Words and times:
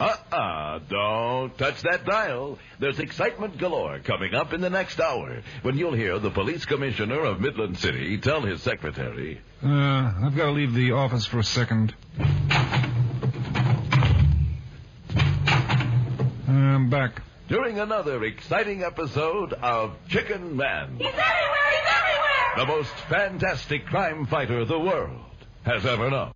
Uh-uh, 0.00 0.78
don't 0.88 1.56
touch 1.58 1.82
that 1.82 2.06
dial. 2.06 2.58
There's 2.78 2.98
excitement 2.98 3.58
galore 3.58 3.98
coming 3.98 4.34
up 4.34 4.54
in 4.54 4.62
the 4.62 4.70
next 4.70 4.98
hour 4.98 5.42
when 5.60 5.76
you'll 5.76 5.92
hear 5.92 6.18
the 6.18 6.30
police 6.30 6.64
commissioner 6.64 7.20
of 7.22 7.40
Midland 7.40 7.76
City 7.78 8.16
tell 8.18 8.40
his 8.40 8.62
secretary, 8.62 9.40
Uh, 9.62 9.68
I've 10.24 10.34
got 10.36 10.46
to 10.46 10.52
leave 10.52 10.72
the 10.72 10.92
office 10.92 11.26
for 11.26 11.38
a 11.38 11.44
second. 11.44 11.94
I'm 16.48 16.88
back. 16.90 17.22
during 17.48 17.78
another 17.78 18.24
exciting 18.24 18.82
episode 18.82 19.52
of 19.52 19.92
Chicken 20.08 20.56
Man, 20.56 20.96
He's 20.98 21.06
everywhere! 21.06 21.70
He's 21.70 21.92
everywhere! 21.92 22.56
the 22.56 22.66
most 22.66 22.90
fantastic 23.08 23.86
crime 23.86 24.26
fighter 24.26 24.64
the 24.64 24.78
world 24.78 25.20
has 25.64 25.84
ever 25.84 26.10
known. 26.10 26.32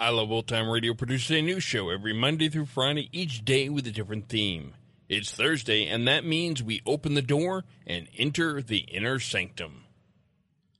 I 0.00 0.10
Love 0.10 0.30
Old 0.30 0.46
Time 0.46 0.68
Radio 0.68 0.94
produces 0.94 1.32
a 1.32 1.42
new 1.42 1.58
show 1.58 1.90
every 1.90 2.12
Monday 2.12 2.48
through 2.48 2.66
Friday, 2.66 3.08
each 3.10 3.44
day 3.44 3.68
with 3.68 3.84
a 3.84 3.90
different 3.90 4.28
theme. 4.28 4.74
It's 5.08 5.32
Thursday, 5.32 5.88
and 5.88 6.06
that 6.06 6.24
means 6.24 6.62
we 6.62 6.82
open 6.86 7.14
the 7.14 7.20
door 7.20 7.64
and 7.84 8.06
enter 8.16 8.62
the 8.62 8.78
inner 8.78 9.18
sanctum. 9.18 9.86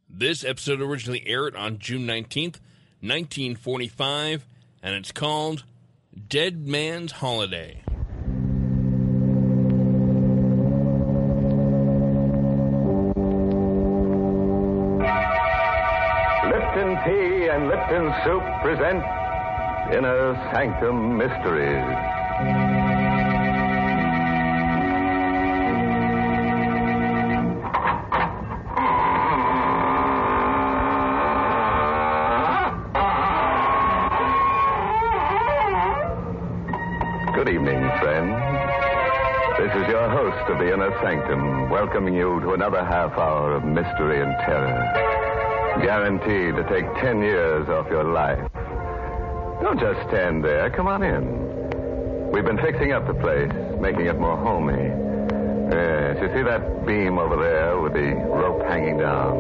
This 0.08 0.44
episode 0.44 0.80
originally 0.80 1.26
aired 1.26 1.56
on 1.56 1.80
June 1.80 2.06
19th, 2.06 2.60
1945, 3.00 4.46
and 4.84 4.94
it's 4.94 5.10
called 5.10 5.64
Dead 6.28 6.68
Man's 6.68 7.10
Holiday. 7.10 7.82
Inner 19.92 20.34
Sanctum 20.52 21.16
Mysteries. 21.16 21.82
Good 37.34 37.48
evening, 37.48 37.80
friends. 37.98 38.36
This 39.56 39.72
is 39.72 39.88
your 39.88 40.10
host 40.10 40.50
of 40.50 40.58
the 40.58 40.70
Inner 40.74 40.92
Sanctum, 41.00 41.70
welcoming 41.70 42.12
you 42.12 42.40
to 42.40 42.52
another 42.52 42.84
half 42.84 43.12
hour 43.12 43.54
of 43.54 43.64
mystery 43.64 44.20
and 44.20 44.34
terror 44.44 45.18
guaranteed 45.82 46.56
to 46.56 46.64
take 46.68 46.84
ten 47.00 47.22
years 47.22 47.68
off 47.68 47.86
your 47.88 48.04
life. 48.04 48.57
Don't 49.60 49.78
just 49.80 50.08
stand 50.08 50.44
there. 50.44 50.70
Come 50.70 50.86
on 50.86 51.02
in. 51.02 52.30
We've 52.32 52.44
been 52.44 52.58
fixing 52.58 52.92
up 52.92 53.06
the 53.06 53.14
place, 53.14 53.50
making 53.80 54.06
it 54.06 54.18
more 54.18 54.36
homey. 54.36 54.90
Yes, 55.70 56.16
you 56.20 56.28
see 56.28 56.42
that 56.42 56.86
beam 56.86 57.18
over 57.18 57.36
there 57.36 57.78
with 57.80 57.92
the 57.92 58.14
rope 58.28 58.62
hanging 58.62 58.98
down? 58.98 59.36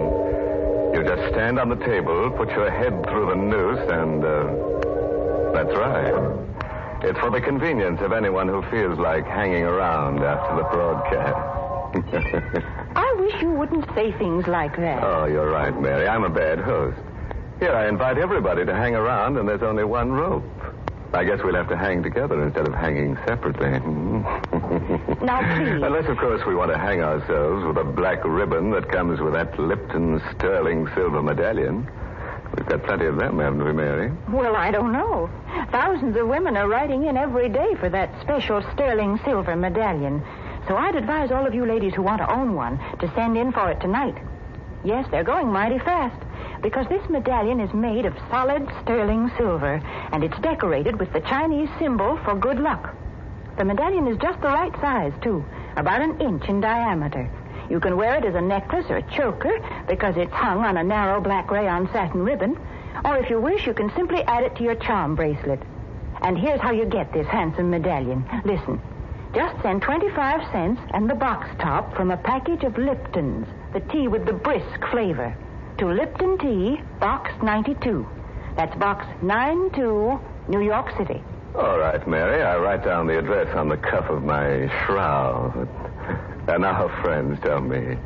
You 0.94 1.04
just 1.04 1.32
stand 1.32 1.58
on 1.58 1.68
the 1.68 1.76
table, 1.76 2.30
put 2.30 2.48
your 2.50 2.70
head 2.70 3.04
through 3.08 3.26
the 3.26 3.36
noose, 3.36 3.88
and, 3.90 4.24
uh, 4.24 5.52
that's 5.52 5.76
right. 5.76 7.04
It's 7.04 7.18
for 7.20 7.30
the 7.30 7.40
convenience 7.40 8.00
of 8.00 8.12
anyone 8.12 8.48
who 8.48 8.62
feels 8.70 8.98
like 8.98 9.24
hanging 9.26 9.62
around 9.62 10.18
after 10.22 10.56
the 10.56 10.64
broadcast. 10.64 11.54
I 12.96 13.14
wish 13.20 13.40
you 13.40 13.52
wouldn't 13.52 13.86
say 13.94 14.12
things 14.12 14.46
like 14.46 14.76
that. 14.76 15.02
Oh, 15.04 15.26
you're 15.26 15.50
right, 15.50 15.78
Mary. 15.80 16.08
I'm 16.08 16.24
a 16.24 16.28
bad 16.28 16.58
host. 16.58 16.98
Here, 17.60 17.74
I 17.74 17.88
invite 17.88 18.18
everybody 18.18 18.64
to 18.64 18.72
hang 18.74 18.94
around, 18.94 19.36
and 19.36 19.48
there's 19.48 19.62
only 19.62 19.82
one 19.82 20.12
rope. 20.12 20.44
I 21.12 21.24
guess 21.24 21.40
we'll 21.42 21.54
have 21.56 21.68
to 21.70 21.76
hang 21.76 22.04
together 22.04 22.40
instead 22.42 22.68
of 22.68 22.74
hanging 22.74 23.16
separately. 23.26 23.70
Now, 25.20 25.40
please. 25.56 25.82
Unless, 25.82 26.08
of 26.08 26.16
course, 26.18 26.40
we 26.46 26.54
want 26.54 26.70
to 26.70 26.78
hang 26.78 27.02
ourselves 27.02 27.64
with 27.66 27.76
a 27.76 27.84
black 27.84 28.24
ribbon 28.24 28.70
that 28.70 28.88
comes 28.90 29.20
with 29.20 29.32
that 29.34 29.58
Lipton 29.58 30.22
sterling 30.30 30.88
silver 30.94 31.20
medallion. 31.20 31.86
We've 32.56 32.66
got 32.66 32.84
plenty 32.84 33.06
of 33.06 33.16
them, 33.16 33.40
haven't 33.40 33.64
we, 33.64 33.72
Mary? 33.72 34.12
Well, 34.28 34.54
I 34.54 34.70
don't 34.70 34.92
know. 34.92 35.28
Thousands 35.72 36.16
of 36.16 36.28
women 36.28 36.56
are 36.56 36.68
writing 36.68 37.04
in 37.04 37.16
every 37.16 37.48
day 37.48 37.74
for 37.80 37.88
that 37.90 38.10
special 38.22 38.62
sterling 38.72 39.18
silver 39.24 39.56
medallion. 39.56 40.22
So 40.68 40.76
I'd 40.76 40.94
advise 40.94 41.30
all 41.32 41.46
of 41.46 41.54
you 41.54 41.66
ladies 41.66 41.94
who 41.94 42.02
want 42.02 42.20
to 42.20 42.32
own 42.32 42.54
one 42.54 42.78
to 43.00 43.12
send 43.14 43.36
in 43.36 43.52
for 43.52 43.70
it 43.70 43.80
tonight. 43.80 44.16
Yes, 44.84 45.06
they're 45.10 45.24
going 45.24 45.48
mighty 45.48 45.78
fast 45.80 46.27
because 46.62 46.86
this 46.88 47.08
medallion 47.08 47.60
is 47.60 47.72
made 47.72 48.04
of 48.04 48.16
solid 48.30 48.68
sterling 48.82 49.30
silver 49.36 49.80
and 50.12 50.24
it's 50.24 50.38
decorated 50.40 50.98
with 50.98 51.12
the 51.12 51.20
Chinese 51.20 51.68
symbol 51.78 52.18
for 52.24 52.34
good 52.34 52.58
luck. 52.58 52.94
The 53.56 53.64
medallion 53.64 54.06
is 54.06 54.18
just 54.18 54.40
the 54.40 54.48
right 54.48 54.74
size, 54.80 55.12
too, 55.22 55.44
about 55.76 56.00
an 56.00 56.20
inch 56.20 56.48
in 56.48 56.60
diameter. 56.60 57.28
You 57.68 57.80
can 57.80 57.96
wear 57.96 58.16
it 58.16 58.24
as 58.24 58.34
a 58.34 58.40
necklace 58.40 58.86
or 58.88 58.96
a 58.96 59.10
choker 59.14 59.58
because 59.88 60.16
it's 60.16 60.32
hung 60.32 60.64
on 60.64 60.76
a 60.76 60.84
narrow 60.84 61.20
black 61.20 61.50
rayon 61.50 61.88
satin 61.92 62.22
ribbon. 62.22 62.58
Or 63.04 63.16
if 63.18 63.28
you 63.30 63.40
wish, 63.40 63.66
you 63.66 63.74
can 63.74 63.92
simply 63.94 64.22
add 64.22 64.44
it 64.44 64.56
to 64.56 64.62
your 64.62 64.74
charm 64.76 65.14
bracelet. 65.14 65.60
And 66.22 66.38
here's 66.38 66.60
how 66.60 66.72
you 66.72 66.84
get 66.84 67.12
this 67.12 67.26
handsome 67.26 67.70
medallion. 67.70 68.24
Listen. 68.44 68.80
Just 69.34 69.60
send 69.62 69.82
25 69.82 70.50
cents 70.52 70.80
and 70.94 71.08
the 71.08 71.14
box 71.14 71.48
top 71.60 71.94
from 71.94 72.10
a 72.10 72.16
package 72.16 72.64
of 72.64 72.78
Lipton's, 72.78 73.46
the 73.74 73.80
tea 73.80 74.08
with 74.08 74.24
the 74.24 74.32
brisk 74.32 74.80
flavor, 74.90 75.36
to 75.78 75.86
Lipton 75.86 76.38
Tea, 76.38 76.80
Box 77.00 77.30
92. 77.42 78.06
That's 78.56 78.76
Box 78.78 79.06
92, 79.22 80.20
New 80.48 80.60
York 80.60 80.92
City. 80.98 81.22
All 81.54 81.78
right, 81.78 82.06
Mary. 82.06 82.42
I 82.42 82.56
write 82.56 82.84
down 82.84 83.06
the 83.06 83.18
address 83.18 83.54
on 83.56 83.68
the 83.68 83.76
cuff 83.76 84.10
of 84.10 84.24
my 84.24 84.68
shroud. 84.84 85.68
And 86.48 86.62
now, 86.62 86.88
friends, 87.02 87.38
tell 87.42 87.60
me, 87.60 87.96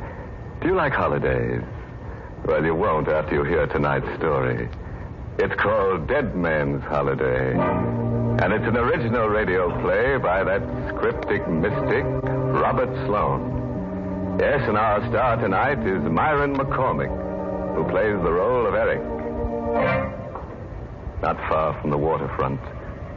do 0.61 0.67
you 0.67 0.75
like 0.75 0.93
holidays? 0.93 1.61
Well, 2.45 2.63
you 2.63 2.75
won't 2.75 3.07
after 3.07 3.35
you 3.35 3.43
hear 3.43 3.65
tonight's 3.67 4.13
story. 4.17 4.69
It's 5.39 5.55
called 5.55 6.07
Dead 6.07 6.35
Man's 6.35 6.83
Holiday. 6.83 7.53
And 7.53 8.53
it's 8.53 8.65
an 8.67 8.77
original 8.77 9.27
radio 9.29 9.69
play 9.81 10.17
by 10.17 10.43
that 10.43 10.61
cryptic 10.97 11.47
mystic, 11.47 12.03
Robert 12.23 12.89
Sloane. 13.07 14.37
Yes, 14.39 14.67
and 14.67 14.77
our 14.77 14.99
star 15.09 15.37
tonight 15.37 15.79
is 15.87 16.01
Myron 16.03 16.55
McCormick, 16.55 17.22
who 17.75 17.83
plays 17.89 18.21
the 18.23 18.31
role 18.31 18.65
of 18.67 18.75
Eric. 18.75 19.01
Not 21.21 21.37
far 21.49 21.79
from 21.81 21.89
the 21.89 21.97
waterfront, 21.97 22.59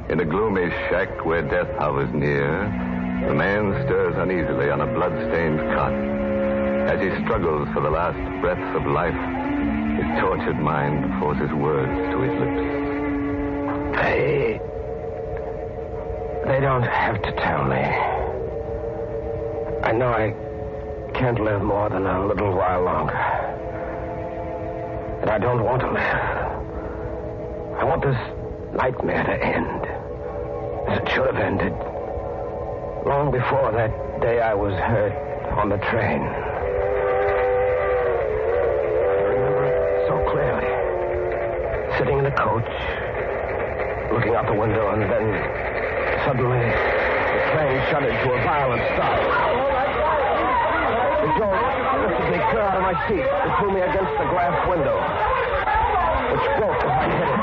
in 0.08 0.20
a 0.20 0.24
gloomy 0.24 0.70
shack 0.88 1.24
where 1.24 1.42
death 1.42 1.68
hovers 1.78 2.12
near, 2.14 2.64
the 3.26 3.34
man 3.34 3.72
stirs 3.84 4.14
uneasily 4.16 4.70
on 4.70 4.80
a 4.80 4.86
blood-stained 4.86 5.58
cot. 5.58 5.92
As 5.92 7.00
he 7.00 7.10
struggles 7.24 7.68
for 7.74 7.80
the 7.80 7.90
last 7.90 8.16
breaths 8.40 8.76
of 8.76 8.86
life, 8.86 9.14
his 9.96 10.20
tortured 10.20 10.58
mind 10.60 11.18
forces 11.20 11.52
words 11.52 11.92
to 12.12 12.20
his 12.20 12.38
lips. 12.40 12.86
They. 13.96 14.60
They 16.46 16.60
don't 16.60 16.84
have 16.84 17.20
to 17.22 17.32
tell 17.32 17.64
me. 17.64 17.82
I 19.82 19.92
know 19.92 20.08
I 20.08 20.34
can't 21.14 21.40
live 21.40 21.62
more 21.62 21.88
than 21.88 22.06
a 22.06 22.26
little 22.26 22.54
while 22.54 22.82
longer. 22.84 23.35
And 25.26 25.34
I 25.34 25.38
don't 25.38 25.64
want 25.64 25.80
to 25.80 25.90
live. 25.90 25.98
I 27.80 27.84
want 27.84 28.00
this 28.00 28.16
nightmare 28.76 29.24
to 29.24 29.44
end. 29.44 29.84
As 30.86 30.98
it 31.02 31.08
should 31.10 31.26
have 31.26 31.42
ended. 31.42 31.72
Long 33.04 33.32
before 33.32 33.72
that 33.72 33.90
day 34.20 34.38
I 34.38 34.54
was 34.54 34.72
hurt 34.74 35.10
on 35.58 35.68
the 35.68 35.78
train. 35.78 36.22
I 36.22 36.30
remember 39.34 39.64
it 39.66 40.06
so 40.06 40.14
clearly. 40.30 40.70
Sitting 41.98 42.18
in 42.18 42.24
the 42.24 42.30
coach, 42.30 42.70
looking 44.14 44.36
out 44.36 44.46
the 44.46 44.54
window, 44.54 44.94
and 44.94 45.02
then 45.10 45.26
suddenly 46.24 46.62
the 46.62 47.42
train 47.50 47.82
shuddered 47.90 48.14
to 48.14 48.30
a 48.30 48.38
violent 48.44 48.82
stop. 48.94 49.45
The 52.36 52.42
me 52.44 52.52
clear 52.52 52.68
out 52.68 52.76
of 52.76 52.84
my 52.84 52.92
seat 53.08 53.24
and 53.24 53.48
threw 53.56 53.72
me 53.72 53.80
against 53.80 54.12
the 54.20 54.28
glass 54.28 54.52
window, 54.68 54.92
which 56.36 56.44
broke 56.60 56.80
as 56.84 56.92
I 56.92 57.08
hit 57.08 57.28
it. 57.32 57.40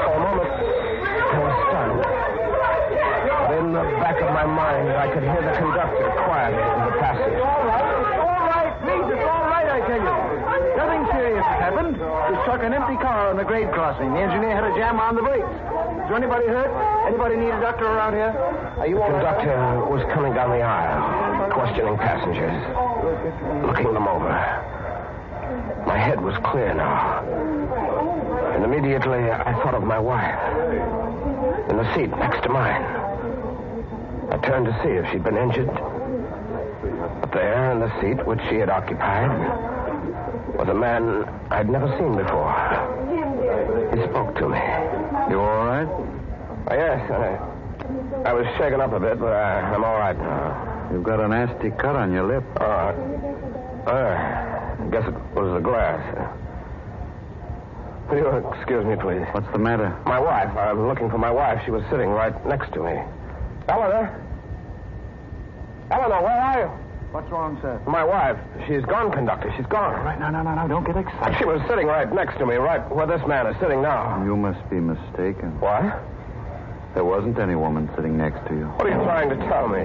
For 0.00 0.12
a 0.16 0.20
moment, 0.24 0.48
I 0.48 1.36
was 1.44 1.54
stunned. 1.68 2.00
But 2.08 3.52
in 3.60 3.66
the 3.76 3.84
back 4.00 4.16
of 4.24 4.32
my 4.32 4.48
mind, 4.48 4.88
I 4.96 5.12
could 5.12 5.28
hear 5.28 5.44
the 5.44 5.52
conductor 5.60 6.08
quietly 6.24 6.56
in 6.56 6.80
the 6.88 6.96
passage. 7.04 7.36
All 7.36 7.68
right, 7.68 8.16
all 8.16 8.44
right, 8.48 8.72
please, 8.80 9.06
it's 9.12 9.26
all 9.28 9.44
right, 9.44 9.68
I 9.76 9.80
tell 9.84 10.00
you. 10.00 10.16
Nothing 10.80 11.04
serious 11.12 11.44
has 11.44 11.58
happened. 11.68 12.00
We 12.00 12.34
struck 12.48 12.64
an 12.64 12.72
empty 12.72 12.96
car 12.96 13.28
on 13.28 13.36
the 13.36 13.44
grade 13.44 13.68
crossing. 13.76 14.08
The 14.16 14.20
engineer 14.24 14.56
had 14.56 14.64
a 14.64 14.72
jam 14.72 14.96
on 15.00 15.16
the 15.20 15.22
brakes. 15.22 15.44
Is 15.44 16.08
there 16.08 16.16
anybody 16.16 16.48
hurt? 16.48 16.72
Anybody 17.04 17.36
need 17.36 17.52
a 17.52 17.60
doctor 17.60 17.84
around 17.84 18.16
here? 18.16 18.32
Are 18.80 18.86
you 18.88 18.96
The 18.96 19.02
all 19.04 19.12
right? 19.12 19.20
conductor 19.20 19.84
was 19.84 20.00
coming 20.16 20.32
down 20.32 20.48
the 20.56 20.64
aisle, 20.64 21.52
questioning 21.52 21.96
passengers, 21.98 22.56
looking 23.66 23.92
them 23.94 24.08
over. 24.08 24.34
My 25.86 25.96
head 25.96 26.20
was 26.20 26.34
clear 26.44 26.74
now. 26.74 27.24
And 28.54 28.64
immediately 28.64 29.30
I 29.30 29.52
thought 29.62 29.74
of 29.74 29.84
my 29.84 29.98
wife 29.98 30.38
in 31.70 31.76
the 31.76 31.94
seat 31.94 32.10
next 32.10 32.42
to 32.42 32.48
mine. 32.48 32.82
I 34.30 34.38
turned 34.38 34.66
to 34.66 34.72
see 34.82 34.90
if 34.90 35.10
she'd 35.10 35.24
been 35.24 35.36
injured. 35.36 35.70
But 37.20 37.32
there 37.32 37.72
in 37.72 37.80
the 37.80 38.00
seat 38.00 38.26
which 38.26 38.40
she 38.48 38.56
had 38.56 38.68
occupied 38.68 39.30
was 40.56 40.68
a 40.68 40.74
man 40.74 41.24
I'd 41.50 41.68
never 41.68 41.88
seen 41.98 42.16
before. 42.16 42.52
He 43.94 44.02
spoke 44.10 44.34
to 44.36 44.48
me. 44.48 44.60
You 45.30 45.40
all 45.40 45.64
right? 45.66 45.88
Oh, 46.70 46.74
yes, 46.74 47.10
I, 47.10 48.28
I 48.28 48.32
was 48.34 48.46
shaken 48.58 48.80
up 48.80 48.92
a 48.92 49.00
bit, 49.00 49.18
but 49.18 49.32
I, 49.32 49.60
I'm 49.60 49.84
all 49.84 49.98
right 49.98 50.18
now. 50.18 50.77
You've 50.92 51.04
got 51.04 51.20
a 51.20 51.28
nasty 51.28 51.70
cut 51.70 51.96
on 51.96 52.12
your 52.12 52.26
lip. 52.26 52.44
Oh, 52.60 52.64
uh, 53.86 53.90
I 53.90 54.88
guess 54.90 55.06
it 55.06 55.14
was 55.34 55.54
the 55.54 55.60
glass. 55.60 56.00
Will 58.10 58.16
you 58.18 58.26
excuse 58.52 58.86
me, 58.86 58.96
please? 58.96 59.26
What's 59.32 59.50
the 59.52 59.58
matter? 59.58 59.94
My 60.06 60.18
wife. 60.18 60.56
I'm 60.56 60.88
looking 60.88 61.10
for 61.10 61.18
my 61.18 61.30
wife. 61.30 61.60
She 61.64 61.70
was 61.70 61.82
sitting 61.90 62.08
right 62.08 62.34
next 62.46 62.72
to 62.72 62.82
me. 62.82 62.96
Eleanor? 63.68 64.24
Eleanor, 65.90 66.22
where 66.22 66.40
are 66.40 66.60
you? 66.60 66.70
What's 67.12 67.30
wrong, 67.30 67.58
sir? 67.60 67.80
My 67.86 68.04
wife. 68.04 68.38
She's 68.66 68.84
gone, 68.84 69.12
conductor. 69.12 69.52
She's 69.56 69.66
gone. 69.66 69.94
All 69.94 70.04
right, 70.04 70.18
no, 70.18 70.30
no, 70.30 70.42
no, 70.42 70.54
no, 70.54 70.68
don't 70.68 70.84
get 70.84 70.96
excited. 70.96 71.38
She 71.38 71.44
was 71.44 71.60
sitting 71.68 71.86
right 71.86 72.10
next 72.12 72.38
to 72.38 72.46
me, 72.46 72.56
right 72.56 72.80
where 72.94 73.06
this 73.06 73.26
man 73.26 73.46
is 73.46 73.56
sitting 73.60 73.82
now. 73.82 74.22
You 74.24 74.36
must 74.36 74.60
be 74.68 74.76
mistaken. 74.76 75.58
What? 75.60 76.02
There 76.94 77.04
wasn't 77.04 77.38
any 77.38 77.54
woman 77.54 77.90
sitting 77.94 78.16
next 78.16 78.46
to 78.48 78.54
you. 78.54 78.64
What 78.76 78.86
are 78.86 78.90
you 78.90 79.04
trying 79.04 79.30
to 79.30 79.36
tell 79.48 79.68
me? 79.68 79.84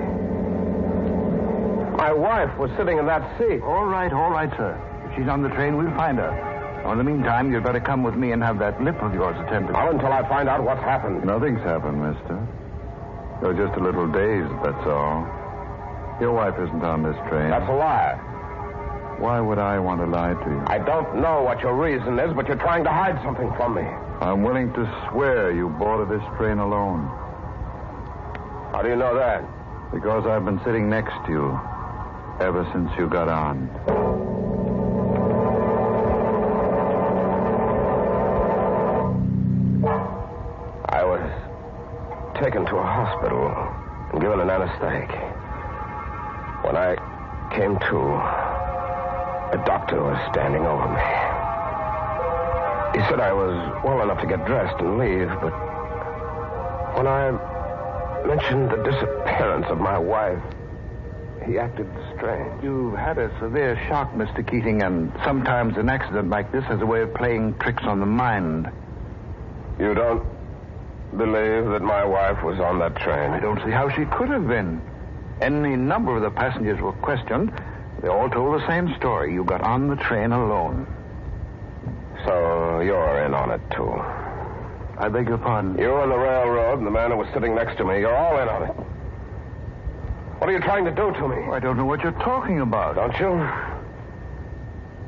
My 1.98 2.12
wife 2.12 2.57
was 2.57 2.72
sitting 2.75 2.98
in 2.98 3.06
that 3.06 3.22
seat. 3.38 3.62
All 3.62 3.86
right, 3.86 4.12
all 4.12 4.31
right, 4.31 4.50
sir. 4.57 4.74
If 5.06 5.16
she's 5.16 5.28
on 5.28 5.44
the 5.44 5.50
train, 5.50 5.78
we'll 5.78 5.94
find 5.95 6.18
her. 6.18 6.31
Now, 6.84 6.92
in 6.92 6.98
the 6.98 7.04
meantime, 7.04 7.51
you'd 7.51 7.63
better 7.63 7.80
come 7.80 8.04
with 8.04 8.16
me 8.16 8.31
and 8.31 8.44
have 8.44 8.60
that 8.60 8.81
lip 8.84 9.01
of 9.01 9.13
yours 9.13 9.38
attended. 9.45 9.74
Not 9.74 9.94
until 9.94 10.12
I 10.12 10.28
find 10.28 10.50
out 10.50 10.63
what's 10.63 10.81
happened. 10.81 11.24
Nothing's 11.24 11.62
happened, 11.62 12.01
mister. 12.01 12.48
You're 13.42 13.54
just 13.54 13.78
a 13.80 13.84
little 13.84 14.07
dazed, 14.07 14.51
that's 14.63 14.86
all. 14.88 15.24
Your 16.19 16.34
wife 16.34 16.56
isn't 16.60 16.84
on 16.84 17.04
this 17.04 17.16
train. 17.30 17.50
That's 17.51 17.69
a 17.69 17.74
lie. 17.74 18.19
Why 19.19 19.40
would 19.40 19.60
I 19.60 19.80
want 19.80 20.01
to 20.01 20.07
lie 20.07 20.34
to 20.34 20.50
you? 20.50 20.63
I 20.68 20.80
don't 20.80 21.22
know 21.22 21.44
what 21.44 21.62
your 21.62 21.75
reason 21.75 22.19
is, 22.19 22.34
but 22.34 22.48
you're 22.48 22.57
trying 22.57 22.84
to 22.86 22.92
hide 22.92 23.22
something 23.24 23.54
from 23.56 23.75
me. 23.75 23.84
I'm 24.19 24.44
willing 24.44 24.74
to 24.74 25.07
swear 25.10 25.51
you 25.51 25.69
boarded 25.69 26.10
this 26.10 26.25
train 26.38 26.57
alone. 26.57 27.06
How 28.74 28.81
do 28.81 28.90
you 28.90 28.95
know 28.95 29.16
that? 29.16 29.45
Because 29.94 30.25
I've 30.25 30.44
been 30.44 30.60
sitting 30.66 30.90
next 30.90 31.13
to 31.28 31.31
you 31.31 31.60
ever 32.39 32.68
since 32.74 32.89
you 32.97 33.07
got 33.07 33.30
on. 33.30 33.69
I 40.89 41.03
was 41.03 41.21
taken 42.41 42.65
to 42.65 42.75
a 42.75 42.83
hospital 42.83 43.47
and 44.12 44.21
given 44.21 44.39
an 44.39 44.50
anesthetic. 44.50 45.09
When 46.63 46.75
I 46.75 46.95
came 47.56 47.77
to, 47.77 48.00
a 49.53 49.63
doctor 49.65 50.01
was 50.01 50.18
standing 50.31 50.65
over 50.65 50.88
me. 50.88 51.03
He 52.94 53.09
said 53.09 53.19
I 53.19 53.33
was 53.33 53.83
well 53.83 54.01
enough 54.01 54.21
to 54.21 54.27
get 54.27 54.45
dressed 54.45 54.80
and 54.80 54.97
leave, 54.97 55.30
but 55.41 55.53
when 56.95 57.07
I 57.07 57.31
mentioned 58.25 58.69
the 58.71 58.83
disappearance 58.83 59.65
of 59.69 59.80
my 59.80 59.97
wife, 59.97 60.41
he 61.45 61.57
acted 61.57 61.90
strange. 62.16 62.63
You've 62.63 62.95
had 62.95 63.18
a 63.18 63.31
severe 63.40 63.75
shock, 63.88 64.13
Mr. 64.13 64.45
Keating, 64.45 64.81
and 64.81 65.12
sometimes 65.24 65.78
an 65.78 65.90
accident 65.90 66.30
like 66.30 66.51
this 66.51 66.63
has 66.66 66.81
a 66.81 66.86
way 66.86 67.01
of 67.01 67.13
playing 67.13 67.56
tricks 67.60 67.84
on 67.84 68.00
the 68.00 68.06
mind. 68.06 68.69
You 69.80 69.94
don't 69.94 70.24
believe 71.18 71.66
that 71.72 71.81
my 71.81 72.06
wife 72.06 72.44
was 72.44 72.60
on 72.60 72.80
that 72.80 72.95
train? 72.95 73.31
I 73.31 73.40
don't 73.40 73.63
see 73.63 73.72
how 73.72 73.90
she 73.90 74.06
could 74.06 74.30
have 74.30 74.48
been. 74.48 74.81
Any 75.42 75.75
number 75.75 76.16
of 76.16 76.22
the 76.22 76.31
passengers 76.31 76.80
were 76.80 76.94
questioned. 76.94 77.51
They 78.01 78.07
all 78.07 78.30
told 78.30 78.62
the 78.62 78.68
same 78.68 78.94
story. 78.98 79.34
You 79.34 79.44
got 79.44 79.62
on 79.62 79.88
the 79.88 79.95
train 79.95 80.31
alone. 80.31 80.88
So 82.25 82.80
you're 82.80 83.25
in 83.25 83.34
on 83.34 83.51
it, 83.51 83.62
too. 83.72 83.92
I 84.98 85.10
beg 85.10 85.28
your 85.28 85.38
pardon. 85.38 85.78
You 85.78 85.98
and 85.98 86.12
the 86.12 86.18
railroad 86.18 86.78
and 86.78 86.88
the 86.88 86.92
man 86.92 87.12
who 87.12 87.18
was 87.18 87.28
sitting 87.34 87.56
next 87.56 87.78
to 87.78 87.84
me, 87.84 88.00
you're 88.00 88.16
all 88.16 88.40
in 88.40 88.48
on 88.48 88.63
it. 88.63 88.75
What 90.44 90.50
are 90.50 90.56
you 90.56 90.60
trying 90.60 90.84
to 90.84 90.92
do 90.92 91.10
to 91.10 91.28
me? 91.30 91.38
I 91.54 91.60
don't 91.62 91.78
know 91.78 91.86
what 91.86 92.01
you're 92.01 92.12
talking 92.12 92.60
about. 92.60 92.95
Don't 92.95 93.18
you? 93.18 93.28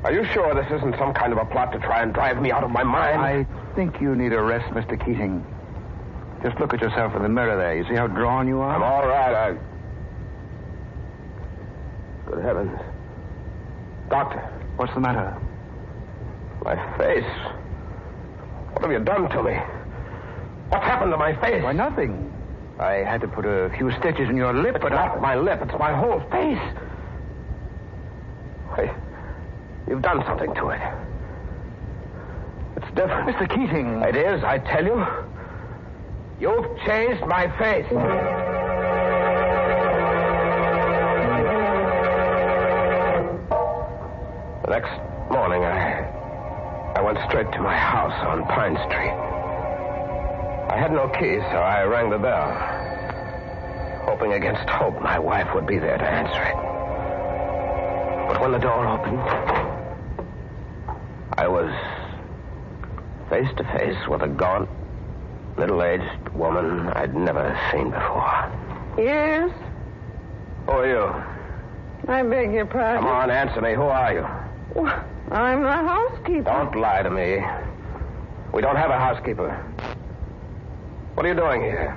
Are 0.02 0.10
you 0.10 0.24
sure 0.32 0.54
this 0.54 0.64
isn't 0.72 0.96
some 0.96 1.12
kind 1.12 1.30
of 1.30 1.36
a 1.38 1.44
plot 1.44 1.72
to 1.72 1.78
try 1.78 2.00
and 2.02 2.14
drive 2.14 2.40
me 2.40 2.50
out 2.52 2.64
of 2.64 2.70
my 2.70 2.82
mind? 2.82 3.20
I 3.20 3.46
think 3.74 4.00
you 4.00 4.16
need 4.16 4.32
a 4.32 4.40
rest, 4.40 4.64
Mr. 4.72 4.98
Keating. 4.98 5.44
Just 6.42 6.58
look 6.58 6.72
at 6.72 6.80
yourself 6.80 7.14
in 7.16 7.22
the 7.22 7.28
mirror 7.28 7.54
there. 7.54 7.76
You 7.76 7.84
see 7.86 7.94
how 7.96 8.06
drawn 8.06 8.48
you 8.48 8.60
are? 8.60 8.76
I'm 8.76 8.82
all 8.82 9.06
right. 9.06 9.34
I. 9.34 9.56
Good 12.30 12.42
heavens. 12.42 12.80
Doctor, 14.08 14.38
What's 14.76 14.94
the 14.94 15.00
matter? 15.00 15.36
my 16.64 16.76
face. 16.96 17.30
What 18.72 18.84
have 18.84 18.90
you 18.90 19.00
done 19.00 19.28
to 19.28 19.42
me? 19.42 19.52
What's 20.70 20.84
happened 20.86 21.12
to 21.12 21.18
my 21.18 21.38
face? 21.42 21.62
Why, 21.62 21.72
nothing. 21.72 22.32
I 22.78 23.04
had 23.04 23.22
to 23.22 23.28
put 23.28 23.46
a 23.46 23.70
few 23.76 23.90
stitches 23.98 24.28
in 24.28 24.36
your 24.36 24.52
lip, 24.52 24.78
but 24.82 24.92
not 24.92 25.20
my 25.20 25.34
lip, 25.34 25.60
it's 25.62 25.78
my 25.78 25.94
whole 25.96 26.20
face. 26.30 26.60
Wait, 28.76 28.90
you've 29.88 30.02
done 30.02 30.22
something 30.26 30.54
to 30.54 30.68
it. 30.70 30.80
It's 32.76 32.86
different. 32.94 33.30
Mr. 33.30 33.48
Keating. 33.48 34.02
It 34.02 34.16
is, 34.16 34.44
I 34.44 34.58
tell 34.58 34.84
you. 34.84 35.06
You've 36.38 36.78
changed 36.84 37.24
my 37.26 37.48
face. 37.58 37.86
The 44.62 44.70
next 44.70 44.92
morning, 45.30 45.64
I, 45.64 46.92
I 46.96 47.00
went 47.00 47.18
straight 47.28 47.50
to 47.52 47.60
my 47.62 47.74
house 47.74 48.12
on 48.26 48.44
Pine 48.44 48.76
Street. 48.90 49.25
I 50.76 50.78
had 50.78 50.92
no 50.92 51.08
key, 51.08 51.38
so 51.40 51.56
I 51.56 51.84
rang 51.84 52.10
the 52.10 52.18
bell, 52.18 52.52
hoping 54.04 54.34
against 54.34 54.68
hope 54.68 55.00
my 55.00 55.18
wife 55.18 55.48
would 55.54 55.66
be 55.66 55.78
there 55.78 55.96
to 55.96 56.04
answer 56.04 56.42
it. 56.42 56.54
But 58.28 58.42
when 58.42 58.52
the 58.52 58.58
door 58.58 58.86
opened, 58.86 59.18
I 61.38 61.48
was 61.48 61.72
face 63.30 63.48
to 63.56 63.64
face 63.78 63.96
with 64.06 64.20
a 64.20 64.28
gaunt, 64.28 64.68
middle 65.56 65.82
aged 65.82 66.28
woman 66.34 66.88
I'd 66.88 67.16
never 67.16 67.58
seen 67.72 67.88
before. 67.90 68.52
Yes, 68.98 69.50
Who 70.66 70.72
are 70.72 70.86
you? 70.86 72.06
I 72.06 72.22
beg 72.22 72.52
your 72.52 72.66
pardon. 72.66 73.02
Come 73.02 73.10
on, 73.10 73.30
answer 73.30 73.62
me. 73.62 73.72
Who 73.72 73.84
are 73.84 74.12
you? 74.12 74.26
Well, 74.74 75.04
I'm 75.30 75.62
the 75.62 75.72
housekeeper. 75.72 76.42
Don't 76.42 76.76
lie 76.76 77.02
to 77.02 77.08
me. 77.08 77.42
We 78.52 78.60
don't 78.60 78.76
have 78.76 78.90
a 78.90 78.98
housekeeper. 78.98 79.62
What 81.16 81.24
are 81.24 81.30
you 81.30 81.34
doing 81.34 81.62
here? 81.62 81.96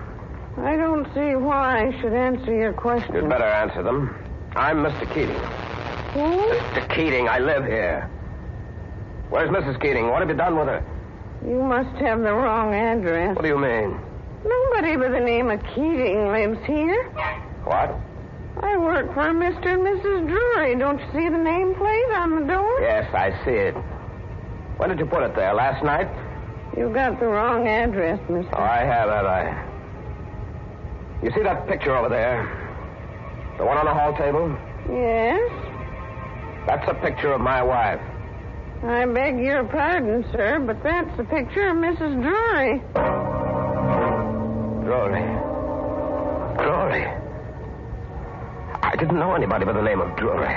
I 0.63 0.77
don't 0.77 1.03
see 1.13 1.35
why 1.35 1.87
I 1.87 1.99
should 1.99 2.13
answer 2.13 2.53
your 2.53 2.71
question. 2.71 3.13
You'd 3.15 3.27
better 3.27 3.43
answer 3.43 3.83
them. 3.83 4.15
I'm 4.55 4.77
Mr. 4.77 5.05
Keating. 5.13 5.35
Who? 6.13 6.53
Mr. 6.55 6.95
Keating, 6.95 7.27
I 7.27 7.39
live 7.39 7.65
here. 7.65 8.09
Where's 9.29 9.49
Mrs. 9.49 9.77
Keating? 9.81 10.07
What 10.07 10.21
have 10.21 10.29
you 10.29 10.37
done 10.37 10.57
with 10.57 10.69
her? 10.69 10.81
You 11.45 11.61
must 11.61 11.93
have 11.99 12.21
the 12.21 12.33
wrong 12.33 12.73
address. 12.73 13.35
What 13.35 13.41
do 13.41 13.49
you 13.49 13.59
mean? 13.59 13.99
Nobody 14.45 14.95
by 14.95 15.09
the 15.09 15.19
name 15.19 15.51
of 15.51 15.61
Keating 15.75 16.27
lives 16.31 16.65
here. 16.65 17.03
What? 17.65 17.93
I 18.63 18.77
work 18.77 19.13
for 19.13 19.33
Mr. 19.33 19.67
and 19.67 19.83
Mrs. 19.83 20.29
Drury. 20.29 20.75
Don't 20.79 20.97
you 20.97 21.05
see 21.11 21.27
the 21.27 21.35
nameplate 21.35 22.15
on 22.17 22.39
the 22.39 22.53
door? 22.53 22.79
Yes, 22.79 23.13
I 23.13 23.31
see 23.43 23.51
it. 23.51 23.75
When 24.77 24.87
did 24.87 24.97
you 24.97 25.05
put 25.05 25.23
it 25.23 25.35
there? 25.35 25.53
Last 25.53 25.83
night? 25.83 26.07
You 26.79 26.87
got 26.87 27.19
the 27.19 27.27
wrong 27.27 27.67
address, 27.67 28.21
mister. 28.29 28.55
Oh, 28.55 28.63
I 28.63 28.85
have, 28.85 29.09
have 29.09 29.25
I? 29.25 29.65
You 31.21 31.29
see 31.35 31.43
that 31.43 31.67
picture 31.67 31.93
over 31.93 32.07
there? 32.07 32.47
The 33.57 33.65
one 33.65 33.77
on 33.77 33.83
the 33.83 33.93
hall 33.93 34.15
table? 34.15 34.47
Yes? 34.89 35.51
That's 36.67 36.87
a 36.87 36.93
picture 36.93 37.33
of 37.33 37.41
my 37.41 37.61
wife. 37.61 37.99
I 38.81 39.05
beg 39.07 39.39
your 39.39 39.65
pardon, 39.65 40.23
sir, 40.31 40.63
but 40.65 40.81
that's 40.81 41.17
the 41.17 41.25
picture 41.25 41.67
of 41.67 41.75
Mrs. 41.75 42.15
Drury. 42.23 42.79
Drury. 44.85 45.25
Drury. 46.63 47.05
I 48.81 48.95
didn't 48.97 49.19
know 49.19 49.33
anybody 49.33 49.65
by 49.65 49.73
the 49.73 49.81
name 49.81 49.99
of 49.99 50.15
Drury. 50.15 50.55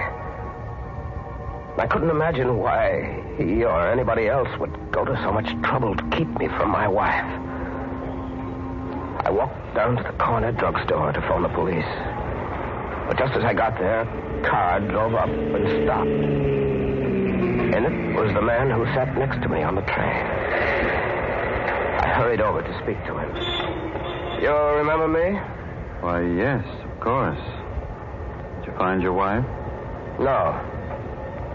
I 1.79 1.87
couldn't 1.91 2.11
imagine 2.11 2.59
why 2.59 3.25
he 3.37 3.65
or 3.65 3.89
anybody 3.89 4.29
else 4.29 4.57
would 4.61 4.73
go 4.93 5.05
to 5.07 5.17
so 5.25 5.33
much 5.33 5.49
trouble 5.63 5.97
to 5.97 6.05
keep 6.11 6.29
me 6.39 6.47
from 6.49 6.71
my 6.71 6.87
wife. 6.87 7.25
I 9.25 9.31
walked 9.31 9.75
down 9.75 9.97
to 9.97 10.03
the 10.03 10.13
corner 10.19 10.53
drugstore 10.53 11.13
to 11.13 11.21
phone 11.23 11.43
the 11.43 11.49
police. 11.49 11.89
But 13.09 13.19
just 13.19 13.33
as 13.33 13.43
I 13.43 13.55
got 13.55 13.79
there, 13.79 14.03
a 14.03 14.49
car 14.49 14.81
drove 14.81 15.15
up 15.15 15.29
and 15.29 15.85
stopped. 15.85 16.09
In 17.73 17.85
it 17.85 18.15
was 18.15 18.35
the 18.35 18.43
man 18.43 18.71
who 18.71 18.85
sat 18.93 19.17
next 19.17 19.41
to 19.43 19.49
me 19.49 19.63
on 19.63 19.75
the 19.75 19.83
train. 19.83 20.27
I 22.05 22.07
hurried 22.15 22.43
over 22.43 22.61
to 22.61 22.79
speak 22.83 23.03
to 23.07 23.17
him. 23.17 23.35
You 24.43 24.53
remember 24.53 25.09
me? 25.09 25.39
Why, 26.01 26.21
yes, 26.21 26.65
of 26.85 27.01
course. 27.01 27.41
Did 28.59 28.73
you 28.73 28.79
find 28.79 29.03
your 29.03 29.15
wife? 29.15 29.45
No. 30.19 30.61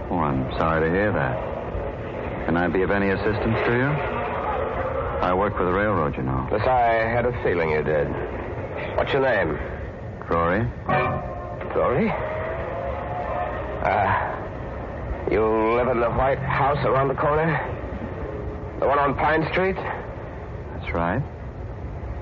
Oh, 0.10 0.20
I'm 0.20 0.52
sorry 0.58 0.90
to 0.90 0.96
hear 0.96 1.12
that. 1.12 1.47
Can 2.48 2.56
I 2.56 2.70
be 2.70 2.82
of 2.82 2.92
any 2.92 3.10
assistance 3.10 3.58
to 3.66 3.74
you? 3.76 3.90
I 5.20 5.34
work 5.34 5.58
for 5.58 5.66
the 5.66 5.74
railroad, 5.74 6.16
you 6.16 6.24
know. 6.24 6.48
Yes, 6.50 6.66
I 6.66 7.04
had 7.12 7.26
a 7.26 7.34
feeling 7.44 7.72
you 7.72 7.84
did. 7.84 8.08
What's 8.96 9.12
your 9.12 9.22
name? 9.22 9.60
Drury? 10.28 10.64
Drury? 11.74 12.10
Uh, 13.84 15.28
you 15.30 15.44
live 15.76 15.90
in 15.90 16.00
the 16.00 16.10
white 16.10 16.40
house 16.40 16.78
around 16.86 17.10
the 17.10 17.16
corner? 17.16 17.52
The 18.80 18.88
one 18.88 18.98
on 18.98 19.14
Pine 19.16 19.46
Street? 19.52 19.76
That's 19.76 20.94
right. 20.94 21.22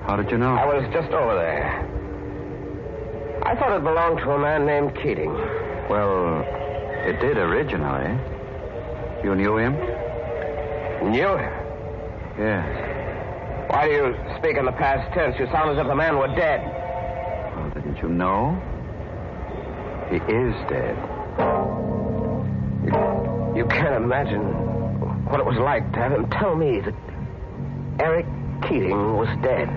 How 0.06 0.16
did 0.16 0.28
you 0.32 0.38
know? 0.38 0.56
I 0.56 0.66
was 0.66 0.92
just 0.92 1.12
over 1.12 1.36
there. 1.36 1.86
I 3.44 3.54
thought 3.54 3.76
it 3.76 3.84
belonged 3.84 4.18
to 4.18 4.30
a 4.32 4.38
man 4.40 4.66
named 4.66 4.96
Keating. 4.96 5.32
Well, 5.88 6.42
it 7.06 7.20
did 7.20 7.36
originally. 7.36 8.18
You 9.22 9.36
knew 9.36 9.56
him? 9.56 9.76
Knew 11.02 11.36
him? 11.36 11.52
Yes. 12.38 13.70
Why 13.70 13.88
do 13.88 13.92
you 13.92 14.16
speak 14.38 14.56
in 14.56 14.64
the 14.64 14.72
past 14.72 15.12
tense? 15.12 15.36
You 15.38 15.46
sound 15.46 15.70
as 15.70 15.78
if 15.78 15.86
the 15.86 15.94
man 15.94 16.18
were 16.18 16.28
dead. 16.28 16.60
Well, 17.56 17.70
didn't 17.70 17.98
you 17.98 18.08
know? 18.08 18.60
He 20.10 20.16
is 20.16 20.54
dead. 20.68 20.96
You, 22.84 23.56
you 23.56 23.66
can't 23.66 24.02
imagine 24.02 24.42
what 25.26 25.40
it 25.40 25.46
was 25.46 25.58
like 25.58 25.92
to 25.92 25.98
have 25.98 26.12
him 26.12 26.30
tell 26.30 26.54
me 26.54 26.80
that 26.80 26.94
Eric 27.98 28.26
Keating 28.62 29.16
was 29.16 29.28
dead. 29.42 29.68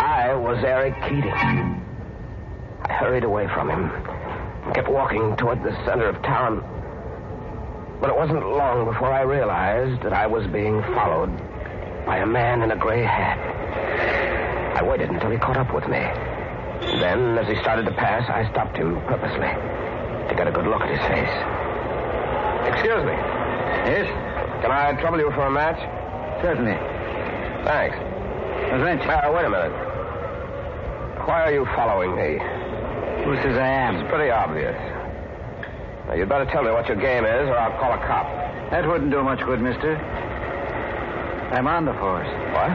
I 0.00 0.34
was 0.34 0.62
Eric 0.64 0.94
Keating. 1.02 1.82
I 2.82 2.92
hurried 2.92 3.24
away 3.24 3.48
from 3.48 3.70
him, 3.70 3.90
and 3.90 4.74
kept 4.74 4.88
walking 4.88 5.36
toward 5.36 5.62
the 5.62 5.74
center 5.84 6.08
of 6.08 6.22
town. 6.22 6.62
But 8.00 8.10
it 8.10 8.16
wasn't 8.16 8.46
long 8.46 8.84
before 8.84 9.12
I 9.12 9.22
realized 9.22 10.02
that 10.02 10.12
I 10.12 10.26
was 10.26 10.46
being 10.48 10.82
followed 10.94 11.36
by 12.06 12.18
a 12.18 12.26
man 12.26 12.62
in 12.62 12.70
a 12.70 12.76
gray 12.76 13.02
hat. 13.02 13.38
I 14.76 14.82
waited 14.82 15.10
until 15.10 15.30
he 15.30 15.38
caught 15.38 15.56
up 15.56 15.72
with 15.72 15.84
me. 15.88 16.02
Then, 17.00 17.38
as 17.38 17.48
he 17.48 17.56
started 17.62 17.86
to 17.86 17.92
pass, 17.92 18.28
I 18.28 18.50
stopped 18.50 18.76
him 18.76 19.00
purposely 19.06 19.48
to 20.28 20.34
get 20.36 20.46
a 20.46 20.52
good 20.52 20.66
look 20.66 20.82
at 20.82 20.90
his 20.90 21.00
face. 21.06 21.34
Excuse 22.74 23.04
me. 23.04 23.16
Yes? 23.88 24.06
Can 24.62 24.70
I 24.70 24.92
trouble 25.00 25.18
you 25.18 25.30
for 25.32 25.46
a 25.46 25.50
match? 25.50 25.78
Certainly. 26.42 26.76
Thanks. 27.64 27.96
Wrench. 28.82 29.02
Uh, 29.02 29.32
wait 29.34 29.44
a 29.44 29.50
minute. 29.50 29.72
Why 31.26 31.42
are 31.48 31.52
you 31.52 31.64
following 31.76 32.16
me? 32.16 32.38
Who 33.24 33.36
says 33.36 33.56
I 33.56 33.66
am? 33.66 33.96
It's 33.96 34.08
pretty 34.10 34.30
obvious. 34.30 34.76
Now, 36.08 36.14
you'd 36.14 36.28
better 36.28 36.44
tell 36.46 36.62
me 36.62 36.70
what 36.70 36.86
your 36.86 36.96
game 36.96 37.24
is, 37.24 37.48
or 37.48 37.56
I'll 37.56 37.78
call 37.78 37.92
a 37.92 37.98
cop. 38.06 38.26
That 38.70 38.86
wouldn't 38.86 39.10
do 39.10 39.22
much 39.22 39.40
good, 39.40 39.60
mister. 39.60 39.96
I'm 41.52 41.66
on 41.66 41.84
the 41.84 41.94
force. 41.94 42.28
What? 42.52 42.70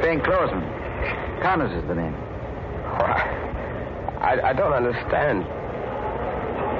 Plainclothesman. 0.00 1.42
Connors 1.42 1.72
is 1.72 1.86
the 1.88 1.94
name. 1.94 2.12
Why? 2.14 3.20
I, 4.20 4.50
I 4.50 4.52
don't 4.52 4.72
understand. 4.72 5.44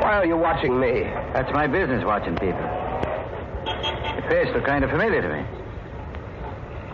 Why 0.01 0.19
are 0.19 0.27
you 0.27 0.37
watching 0.37 0.79
me? 0.79 1.03
That's 1.33 1.53
my 1.53 1.67
business, 1.67 2.05
watching 2.05 2.35
people. 2.37 2.61
Your 4.15 4.27
face 4.29 4.55
looked 4.55 4.67
kind 4.67 4.85
of 4.85 4.91
familiar 4.91 5.21
to 5.21 5.29
me. 5.29 5.43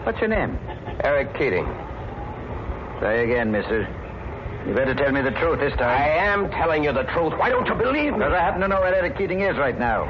What's 0.05 0.19
your 0.21 0.29
name? 0.29 0.59
Eric 1.05 1.35
Keating. 1.35 1.67
Try 2.99 3.23
again, 3.23 3.53
mister. 3.53 3.87
You 4.71 4.77
better 4.77 4.95
tell 4.95 5.11
me 5.11 5.21
the 5.21 5.33
truth 5.33 5.59
this 5.59 5.73
time. 5.73 6.01
I 6.01 6.07
am 6.31 6.49
telling 6.49 6.85
you 6.85 6.93
the 6.93 7.03
truth. 7.03 7.33
Why 7.37 7.49
don't 7.51 7.67
you 7.67 7.75
believe 7.75 8.13
me? 8.13 8.19
Because 8.21 8.33
I 8.33 8.39
happen 8.39 8.61
to 8.61 8.69
know 8.69 8.79
where 8.79 8.95
Eric 8.95 9.19
Keating 9.19 9.41
is 9.41 9.57
right 9.57 9.77
now. 9.77 10.05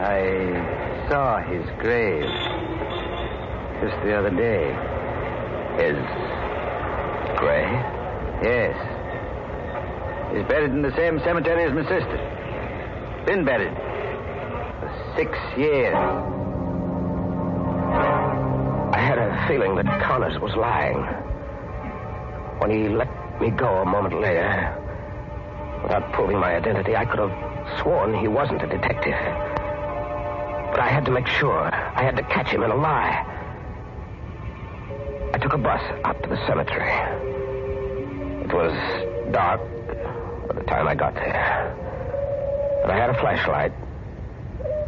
I 0.00 1.04
saw 1.10 1.36
his 1.36 1.62
grave 1.78 2.24
just 3.84 4.02
the 4.08 4.16
other 4.16 4.30
day. 4.30 4.72
His 5.84 6.00
grave? 7.36 7.76
Yes. 8.40 8.72
He's 10.34 10.48
buried 10.48 10.70
in 10.70 10.80
the 10.80 10.96
same 10.96 11.20
cemetery 11.20 11.64
as 11.64 11.74
my 11.74 11.82
sister. 11.82 13.24
Been 13.26 13.44
buried 13.44 13.76
for 14.80 15.14
six 15.14 15.36
years. 15.58 15.94
I 18.94 18.98
had 18.98 19.18
a 19.18 19.44
feeling 19.46 19.74
that 19.74 20.00
Connors 20.08 20.40
was 20.40 20.56
lying. 20.56 21.04
When 22.58 22.70
he 22.70 22.88
let 22.88 23.21
me 23.42 23.50
go 23.50 23.78
a 23.78 23.84
moment 23.84 24.14
later, 24.20 24.72
without 25.82 26.12
proving 26.12 26.38
my 26.38 26.54
identity, 26.54 26.94
I 26.94 27.04
could 27.04 27.18
have 27.18 27.80
sworn 27.80 28.14
he 28.14 28.28
wasn't 28.28 28.62
a 28.62 28.68
detective. 28.68 29.18
But 30.70 30.78
I 30.78 30.88
had 30.88 31.04
to 31.06 31.10
make 31.10 31.26
sure. 31.26 31.68
I 31.74 32.02
had 32.04 32.16
to 32.16 32.22
catch 32.22 32.48
him 32.48 32.62
in 32.62 32.70
a 32.70 32.76
lie. 32.76 33.26
I 35.34 35.38
took 35.38 35.54
a 35.54 35.58
bus 35.58 35.82
out 36.04 36.22
to 36.22 36.28
the 36.28 36.36
cemetery. 36.46 36.92
It 38.44 38.52
was 38.52 38.72
dark 39.32 39.60
by 40.46 40.54
the 40.54 40.64
time 40.64 40.86
I 40.86 40.94
got 40.94 41.14
there. 41.14 41.74
But 42.82 42.92
I 42.92 42.96
had 42.96 43.10
a 43.10 43.14
flashlight, 43.14 43.72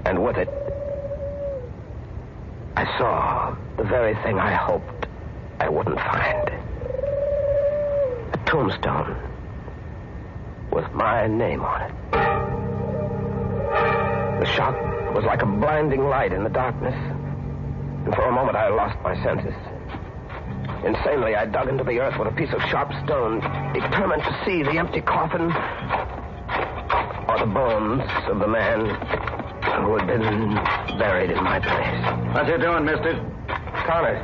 and 0.07 0.23
with 0.23 0.37
it, 0.37 0.49
I 2.77 2.85
saw 2.99 3.57
the 3.77 3.85
very 3.85 4.15
thing 4.23 4.39
I 4.39 4.53
hoped 4.53 5.07
I 5.59 5.69
wouldn't 5.69 5.99
find. 5.99 6.64
Tombstone 8.55 9.19
with 10.71 10.89
my 10.93 11.27
name 11.27 11.63
on 11.63 11.83
it. 11.83 11.93
The 14.39 14.47
shock 14.47 14.77
was 15.13 15.25
like 15.25 15.43
a 15.43 15.47
blinding 15.47 16.05
light 16.05 16.33
in 16.33 16.45
the 16.45 16.51
darkness. 16.51 16.95
And 16.95 18.15
for 18.15 18.23
a 18.23 18.31
moment 18.31 18.57
I 18.57 18.69
lost 18.69 18.97
my 19.03 19.21
senses. 19.25 19.57
Insanely, 20.87 21.35
I 21.35 21.47
dug 21.47 21.69
into 21.69 21.83
the 21.83 21.99
earth 21.99 22.17
with 22.17 22.29
a 22.29 22.37
piece 22.37 22.53
of 22.53 22.63
sharp 22.71 22.93
stone, 23.05 23.41
determined 23.75 24.23
to 24.23 24.43
see 24.45 24.63
the 24.63 24.79
empty 24.79 25.01
coffin 25.01 25.51
or 27.27 27.39
the 27.41 27.53
bones 27.53 28.09
of 28.29 28.39
the 28.39 28.47
man 28.47 28.87
who 29.83 29.97
had 29.97 30.07
been 30.07 30.55
buried 30.97 31.31
in 31.33 31.43
my 31.43 31.59
place. 31.59 32.05
What 32.33 32.49
are 32.49 32.53
you 32.53 32.59
doing, 32.63 32.85
mister? 32.85 33.15
Connor. 33.85 34.23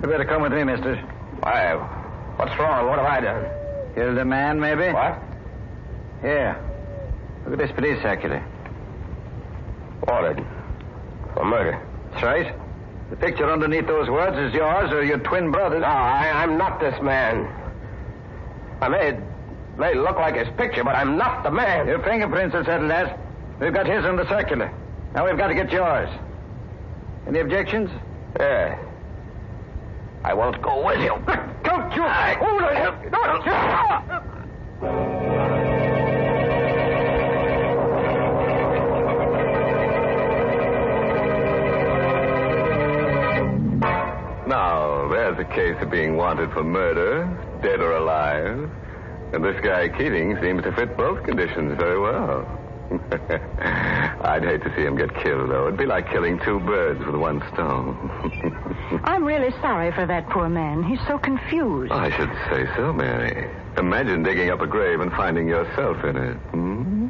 You 0.00 0.08
better 0.08 0.24
come 0.24 0.40
with 0.40 0.52
me, 0.52 0.64
mister. 0.64 0.96
Why? 1.40 1.91
What's 2.42 2.58
wrong? 2.58 2.88
What 2.88 2.98
have 2.98 3.06
I 3.06 3.20
done? 3.20 3.46
Killed 3.94 4.18
a 4.18 4.24
man, 4.24 4.58
maybe? 4.58 4.92
What? 4.92 5.16
Here. 6.22 6.58
Look 7.44 7.52
at 7.52 7.58
this 7.60 7.70
police 7.70 8.02
circular. 8.02 8.44
Wanted. 10.08 10.44
For 11.34 11.44
murder. 11.44 11.80
That's 12.10 12.24
right. 12.24 12.52
The 13.10 13.16
picture 13.16 13.48
underneath 13.48 13.86
those 13.86 14.10
words 14.10 14.36
is 14.36 14.52
yours 14.52 14.90
or 14.90 15.04
your 15.04 15.18
twin 15.18 15.52
brother's. 15.52 15.82
No, 15.82 15.86
I, 15.86 16.32
I'm 16.42 16.58
not 16.58 16.80
this 16.80 17.00
man. 17.00 17.46
I 18.80 18.88
may, 18.88 19.16
may 19.78 19.94
look 19.94 20.16
like 20.16 20.34
his 20.34 20.48
picture, 20.56 20.82
but 20.82 20.96
I'm 20.96 21.16
not 21.16 21.44
the 21.44 21.50
man. 21.52 21.86
Your 21.86 22.02
fingerprints 22.02 22.56
will 22.56 22.64
settle 22.64 22.88
that. 22.88 23.20
We've 23.60 23.72
got 23.72 23.86
his 23.86 24.04
on 24.04 24.16
the 24.16 24.28
circular. 24.28 24.74
Now 25.14 25.26
we've 25.26 25.38
got 25.38 25.46
to 25.46 25.54
get 25.54 25.70
yours. 25.70 26.10
Any 27.28 27.38
objections? 27.38 27.88
Yeah. 28.40 28.82
I 30.24 30.34
won't 30.34 30.60
go 30.62 30.84
with 30.86 31.00
you. 31.06 31.14
Don't 31.64 31.94
you? 31.96 32.02
i 32.02 32.36
Oh, 32.40 32.58
no, 32.58 33.10
no, 33.10 33.20
no. 33.46 35.22
Now, 44.46 45.08
there's 45.08 45.38
a 45.38 45.44
case 45.44 45.76
of 45.80 45.90
being 45.90 46.16
wanted 46.16 46.52
for 46.52 46.62
murder, 46.62 47.24
dead 47.62 47.80
or 47.80 47.92
alive. 47.92 48.70
And 49.32 49.42
this 49.44 49.58
guy 49.62 49.88
Keating 49.88 50.36
seems 50.42 50.62
to 50.64 50.72
fit 50.72 50.96
both 50.96 51.24
conditions 51.24 51.78
very 51.78 51.98
well. 51.98 52.46
I'd 54.20 54.42
hate 54.44 54.62
to 54.62 54.72
see 54.76 54.82
him 54.82 54.96
get 54.96 55.14
killed, 55.22 55.48
though. 55.50 55.68
It'd 55.68 55.78
be 55.78 55.86
like 55.86 56.10
killing 56.10 56.38
two 56.44 56.60
birds 56.60 57.04
with 57.06 57.14
one 57.14 57.42
stone. 57.54 58.71
I'm 59.04 59.24
really 59.24 59.50
sorry 59.60 59.92
for 59.92 60.06
that 60.06 60.28
poor 60.30 60.48
man. 60.48 60.82
He's 60.82 61.00
so 61.06 61.18
confused. 61.18 61.92
I 61.92 62.10
should 62.16 62.30
say 62.50 62.66
so, 62.76 62.92
Mary. 62.92 63.50
Imagine 63.78 64.22
digging 64.22 64.50
up 64.50 64.60
a 64.60 64.66
grave 64.66 65.00
and 65.00 65.10
finding 65.12 65.48
yourself 65.48 66.04
in 66.04 66.16
it. 66.16 66.36
Hmm? 66.52 67.08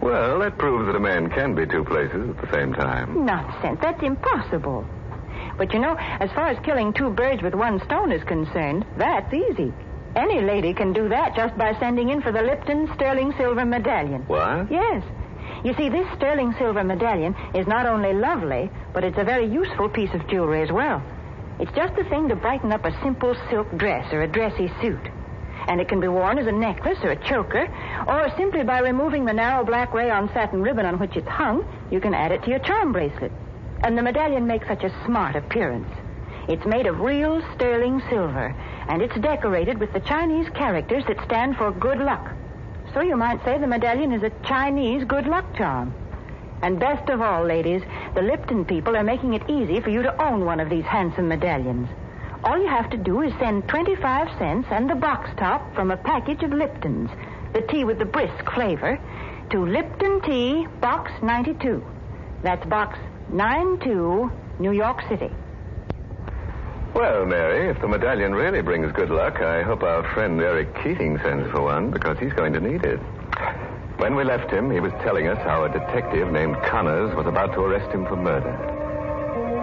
Well, 0.00 0.38
that 0.40 0.58
proves 0.58 0.86
that 0.86 0.96
a 0.96 1.00
man 1.00 1.30
can 1.30 1.54
be 1.54 1.66
two 1.66 1.84
places 1.84 2.30
at 2.30 2.40
the 2.40 2.50
same 2.52 2.72
time. 2.74 3.24
Nonsense. 3.24 3.78
That's 3.80 4.02
impossible. 4.02 4.86
But 5.56 5.72
you 5.72 5.78
know, 5.80 5.96
as 5.96 6.30
far 6.32 6.48
as 6.48 6.64
killing 6.64 6.92
two 6.92 7.10
birds 7.10 7.42
with 7.42 7.54
one 7.54 7.82
stone 7.84 8.12
is 8.12 8.22
concerned, 8.24 8.84
that's 8.96 9.32
easy. 9.32 9.72
Any 10.14 10.40
lady 10.40 10.72
can 10.72 10.92
do 10.92 11.08
that 11.08 11.34
just 11.36 11.56
by 11.58 11.78
sending 11.78 12.08
in 12.08 12.22
for 12.22 12.32
the 12.32 12.42
Lipton 12.42 12.90
sterling 12.94 13.34
silver 13.36 13.64
medallion. 13.64 14.22
What? 14.26 14.70
Yes. 14.70 15.02
You 15.64 15.74
see, 15.74 15.88
this 15.88 16.06
sterling 16.16 16.54
silver 16.58 16.84
medallion 16.84 17.34
is 17.54 17.66
not 17.66 17.86
only 17.86 18.12
lovely, 18.12 18.70
but 18.92 19.04
it's 19.04 19.18
a 19.18 19.24
very 19.24 19.46
useful 19.46 19.88
piece 19.88 20.12
of 20.14 20.28
jewelry 20.28 20.62
as 20.62 20.70
well. 20.70 21.02
It's 21.58 21.72
just 21.72 21.96
the 21.96 22.04
thing 22.04 22.28
to 22.28 22.36
brighten 22.36 22.72
up 22.72 22.84
a 22.84 23.02
simple 23.02 23.34
silk 23.50 23.76
dress 23.76 24.12
or 24.12 24.22
a 24.22 24.28
dressy 24.28 24.70
suit. 24.80 25.08
And 25.68 25.80
it 25.80 25.88
can 25.88 26.00
be 26.00 26.08
worn 26.08 26.38
as 26.38 26.46
a 26.46 26.52
necklace 26.52 26.98
or 27.02 27.10
a 27.10 27.28
choker, 27.28 27.66
or 28.06 28.30
simply 28.36 28.62
by 28.62 28.80
removing 28.80 29.24
the 29.24 29.32
narrow 29.32 29.64
black 29.64 29.92
rayon 29.92 30.28
satin 30.32 30.62
ribbon 30.62 30.86
on 30.86 30.98
which 30.98 31.16
it's 31.16 31.28
hung, 31.28 31.66
you 31.90 31.98
can 31.98 32.14
add 32.14 32.30
it 32.30 32.42
to 32.44 32.50
your 32.50 32.60
charm 32.60 32.92
bracelet. 32.92 33.32
And 33.82 33.96
the 33.96 34.02
medallion 34.02 34.46
makes 34.46 34.68
such 34.68 34.84
a 34.84 35.04
smart 35.04 35.34
appearance. 35.34 35.88
It's 36.48 36.64
made 36.64 36.86
of 36.86 37.00
real 37.00 37.42
sterling 37.54 38.00
silver, 38.08 38.54
and 38.88 39.02
it's 39.02 39.18
decorated 39.18 39.80
with 39.80 39.92
the 39.92 40.00
Chinese 40.00 40.48
characters 40.50 41.04
that 41.08 41.24
stand 41.24 41.56
for 41.56 41.72
good 41.72 41.98
luck. 41.98 42.35
So 42.94 43.00
you 43.00 43.16
might 43.16 43.44
say 43.44 43.58
the 43.58 43.66
medallion 43.66 44.12
is 44.12 44.22
a 44.22 44.30
Chinese 44.46 45.04
good 45.04 45.26
luck 45.26 45.44
charm. 45.56 45.92
And 46.62 46.80
best 46.80 47.08
of 47.10 47.20
all, 47.20 47.44
ladies, 47.44 47.82
the 48.14 48.22
Lipton 48.22 48.64
people 48.64 48.96
are 48.96 49.02
making 49.02 49.34
it 49.34 49.48
easy 49.48 49.80
for 49.80 49.90
you 49.90 50.02
to 50.02 50.22
own 50.22 50.44
one 50.44 50.60
of 50.60 50.70
these 50.70 50.84
handsome 50.84 51.28
medallions. 51.28 51.88
All 52.44 52.58
you 52.58 52.68
have 52.68 52.90
to 52.90 52.96
do 52.96 53.22
is 53.22 53.32
send 53.38 53.68
25 53.68 54.38
cents 54.38 54.68
and 54.70 54.88
the 54.88 54.94
box 54.94 55.30
top 55.36 55.74
from 55.74 55.90
a 55.90 55.96
package 55.96 56.42
of 56.42 56.52
Lipton's, 56.52 57.10
the 57.52 57.62
tea 57.62 57.84
with 57.84 57.98
the 57.98 58.04
brisk 58.04 58.50
flavor, 58.54 58.98
to 59.50 59.66
Lipton 59.66 60.20
Tea, 60.22 60.66
Box 60.80 61.10
92. 61.22 61.84
That's 62.42 62.64
Box 62.66 62.98
92, 63.30 64.30
New 64.58 64.72
York 64.72 65.02
City. 65.08 65.30
Well, 66.94 67.26
Mary, 67.26 67.68
if 67.68 67.80
the 67.80 67.88
medallion 67.88 68.34
really 68.34 68.62
brings 68.62 68.90
good 68.92 69.10
luck, 69.10 69.40
I 69.40 69.62
hope 69.62 69.82
our 69.82 70.02
friend 70.14 70.40
Eric 70.40 70.74
Keating 70.82 71.18
sends 71.18 71.50
for 71.50 71.60
one 71.62 71.90
because 71.90 72.18
he's 72.18 72.32
going 72.32 72.52
to 72.54 72.60
need 72.60 72.84
it. 72.84 72.98
When 73.98 74.14
we 74.16 74.24
left 74.24 74.50
him, 74.50 74.70
he 74.70 74.80
was 74.80 74.92
telling 75.02 75.26
us 75.26 75.38
how 75.38 75.64
a 75.64 75.68
detective 75.68 76.30
named 76.32 76.56
Connors 76.64 77.14
was 77.14 77.26
about 77.26 77.52
to 77.54 77.60
arrest 77.60 77.92
him 77.92 78.06
for 78.06 78.16
murder. 78.16 78.52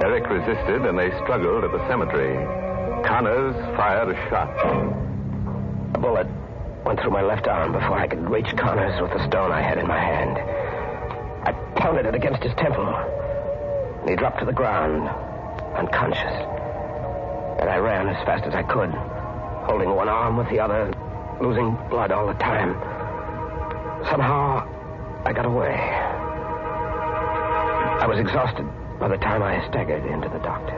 Eric 0.03 0.29
resisted 0.29 0.85
and 0.85 0.97
they 0.97 1.09
struggled 1.23 1.63
at 1.63 1.71
the 1.71 1.87
cemetery. 1.87 2.35
Connors 3.05 3.55
fired 3.75 4.09
a 4.09 4.29
shot. 4.29 4.49
A 5.95 5.99
bullet 5.99 6.27
went 6.85 6.99
through 6.99 7.11
my 7.11 7.21
left 7.21 7.47
arm 7.47 7.71
before 7.71 7.97
I 7.97 8.07
could 8.07 8.29
reach 8.29 8.55
Connors 8.57 9.01
with 9.01 9.11
the 9.11 9.25
stone 9.27 9.51
I 9.51 9.61
had 9.61 9.77
in 9.77 9.87
my 9.87 9.99
hand. 9.99 10.37
I 11.47 11.51
pounded 11.79 12.05
it 12.05 12.15
against 12.15 12.43
his 12.43 12.53
temple, 12.55 12.87
and 14.01 14.09
he 14.09 14.15
dropped 14.15 14.39
to 14.39 14.45
the 14.45 14.53
ground, 14.53 15.07
unconscious. 15.77 16.62
And 17.63 17.69
I 17.71 17.77
ran 17.77 18.09
as 18.09 18.17
fast 18.25 18.43
as 18.43 18.53
I 18.53 18.61
could, 18.61 18.89
holding 19.63 19.89
one 19.95 20.09
arm 20.09 20.35
with 20.35 20.49
the 20.49 20.59
other, 20.59 20.91
losing 21.39 21.77
blood 21.89 22.11
all 22.11 22.27
the 22.27 22.33
time. 22.33 22.73
Somehow, 24.11 24.67
I 25.23 25.31
got 25.31 25.45
away. 25.45 25.71
I 28.01 28.05
was 28.05 28.19
exhausted 28.19 28.67
by 28.99 29.07
the 29.07 29.15
time 29.15 29.41
I 29.41 29.65
staggered 29.69 30.05
into 30.11 30.27
the 30.27 30.39
doctor's. 30.39 30.75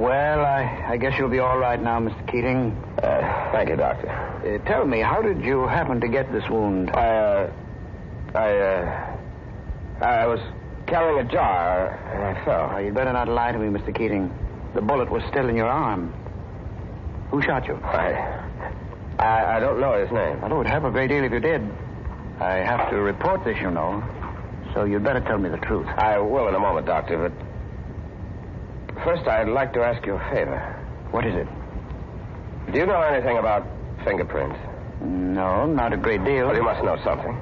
Well, 0.00 0.40
I, 0.40 0.86
I 0.88 0.96
guess 0.96 1.16
you'll 1.16 1.28
be 1.28 1.38
all 1.38 1.58
right 1.58 1.80
now, 1.80 2.00
Mr. 2.00 2.26
Keating. 2.26 2.72
Uh, 3.00 3.52
thank 3.52 3.68
you, 3.68 3.76
Doctor. 3.76 4.10
Uh, 4.10 4.58
tell 4.68 4.84
me, 4.84 4.98
how 4.98 5.22
did 5.22 5.44
you 5.44 5.68
happen 5.68 6.00
to 6.00 6.08
get 6.08 6.32
this 6.32 6.42
wound? 6.50 6.90
I, 6.90 7.16
uh, 7.16 7.52
I, 8.34 8.58
uh, 8.58 9.16
I 10.04 10.26
was 10.26 10.40
carrying 10.86 11.26
a 11.26 11.30
jar 11.30 11.88
and 12.12 12.22
I 12.38 12.44
fell. 12.44 12.72
Oh, 12.74 12.78
you'd 12.78 12.94
better 12.94 13.12
not 13.12 13.28
lie 13.28 13.52
to 13.52 13.58
me, 13.58 13.68
Mr. 13.76 13.94
Keating. 13.94 14.32
The 14.74 14.80
bullet 14.80 15.10
was 15.10 15.22
still 15.30 15.48
in 15.48 15.56
your 15.56 15.68
arm. 15.68 16.12
Who 17.30 17.42
shot 17.42 17.66
you? 17.66 17.76
I, 17.76 18.44
I, 19.18 19.56
I 19.56 19.60
don't 19.60 19.80
know 19.80 20.00
his 20.00 20.10
name. 20.12 20.40
Well, 20.40 20.52
it 20.52 20.56
would 20.56 20.66
help 20.66 20.84
a 20.84 20.90
great 20.90 21.08
deal 21.08 21.24
if 21.24 21.32
you 21.32 21.40
did. 21.40 21.62
I 22.40 22.54
have 22.56 22.90
to 22.90 22.96
report 22.96 23.44
this, 23.44 23.56
you 23.60 23.70
know. 23.70 24.02
So 24.74 24.84
you'd 24.84 25.04
better 25.04 25.20
tell 25.20 25.38
me 25.38 25.48
the 25.48 25.58
truth. 25.58 25.86
I 25.86 26.18
will 26.18 26.48
in 26.48 26.54
a 26.54 26.58
moment, 26.58 26.86
Doctor, 26.86 27.28
but 27.28 27.32
first 29.04 29.26
I'd 29.28 29.48
like 29.48 29.72
to 29.74 29.82
ask 29.82 30.04
you 30.06 30.14
a 30.14 30.30
favor. 30.30 30.58
What 31.10 31.26
is 31.26 31.34
it? 31.34 31.46
Do 32.72 32.78
you 32.78 32.86
know 32.86 33.00
anything 33.00 33.38
about 33.38 33.66
fingerprints? 34.04 34.58
No, 35.02 35.66
not 35.66 35.92
a 35.92 35.96
great 35.96 36.24
deal. 36.24 36.46
Well, 36.46 36.56
you 36.56 36.62
must 36.62 36.82
know 36.84 36.96
something. 37.04 37.38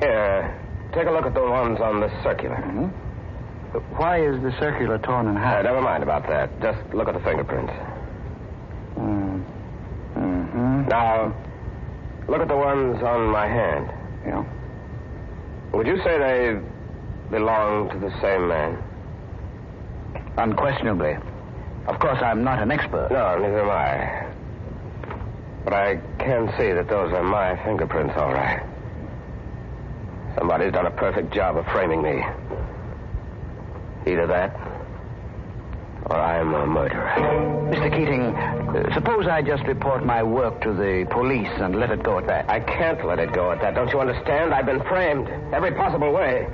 Here, 0.00 0.60
take 0.92 1.06
a 1.06 1.10
look 1.10 1.26
at 1.26 1.34
the 1.34 1.42
ones 1.42 1.80
on 1.80 2.00
the 2.00 2.10
circular. 2.22 2.56
Mm-hmm. 2.56 2.88
Why 3.96 4.20
is 4.20 4.42
the 4.42 4.52
circular 4.58 4.98
torn 4.98 5.28
in 5.28 5.36
half? 5.36 5.60
Uh, 5.60 5.62
never 5.62 5.80
mind 5.80 6.02
about 6.02 6.26
that. 6.28 6.50
Just 6.60 6.78
look 6.92 7.08
at 7.08 7.14
the 7.14 7.20
fingerprints. 7.20 7.72
Mm. 8.98 9.44
Mm-hmm. 10.16 10.88
Now, 10.88 11.34
look 12.28 12.40
at 12.40 12.48
the 12.48 12.56
ones 12.56 13.02
on 13.02 13.30
my 13.30 13.46
hand. 13.46 13.88
Yeah. 14.26 14.44
Would 15.72 15.86
you 15.86 15.98
say 16.02 16.18
they 16.18 16.60
belong 17.30 17.90
to 17.90 17.98
the 17.98 18.10
same 18.20 18.48
man? 18.48 18.82
Unquestionably. 20.36 21.16
Of 21.86 21.98
course, 22.00 22.18
I'm 22.22 22.42
not 22.42 22.60
an 22.60 22.72
expert. 22.72 23.08
No, 23.10 23.38
neither 23.38 23.60
am 23.62 23.70
I. 23.70 24.26
But 25.64 25.74
I 25.74 25.96
can 26.18 26.52
see 26.58 26.72
that 26.72 26.88
those 26.88 27.12
are 27.12 27.22
my 27.22 27.62
fingerprints, 27.64 28.14
all 28.16 28.32
right. 28.32 28.62
Somebody's 30.40 30.72
done 30.72 30.86
a 30.86 30.90
perfect 30.90 31.34
job 31.34 31.58
of 31.58 31.66
framing 31.66 32.00
me. 32.00 32.24
Either 34.10 34.26
that, 34.26 34.56
or 36.06 36.16
I'm 36.16 36.54
a 36.54 36.66
murderer. 36.66 37.12
Mr. 37.70 37.92
Keating, 37.94 38.34
uh, 38.34 38.94
suppose 38.94 39.26
I 39.26 39.42
just 39.42 39.64
report 39.64 40.02
my 40.02 40.22
work 40.22 40.62
to 40.62 40.72
the 40.72 41.06
police 41.10 41.50
and 41.58 41.78
let 41.78 41.90
it 41.90 42.02
go 42.02 42.16
at 42.16 42.26
that. 42.28 42.48
I 42.48 42.58
can't 42.58 43.04
let 43.04 43.18
it 43.18 43.34
go 43.34 43.52
at 43.52 43.60
that. 43.60 43.74
Don't 43.74 43.92
you 43.92 44.00
understand? 44.00 44.54
I've 44.54 44.64
been 44.64 44.82
framed 44.84 45.28
every 45.52 45.72
possible 45.72 46.10
way. 46.10 46.46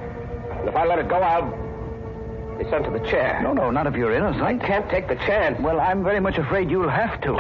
And 0.51 0.69
if 0.69 0.75
I 0.75 0.85
let 0.85 0.99
it 0.99 1.09
go, 1.09 1.23
I'll 1.23 2.59
be 2.59 2.69
sent 2.69 2.87
to 2.87 2.91
the 2.91 3.07
chair. 3.09 3.41
No, 3.41 3.53
no, 3.53 3.71
not 3.71 3.87
if 3.87 3.95
you're 3.95 4.13
innocent. 4.13 4.43
I 4.43 4.59
can't 4.59 4.91
take 4.91 5.07
the 5.07 5.15
chance. 5.15 5.61
Well, 5.61 5.79
I'm 5.79 6.03
very 6.03 6.19
much 6.19 6.39
afraid 6.39 6.73
you'll 6.73 6.89
have 6.91 7.21
to. 7.21 7.37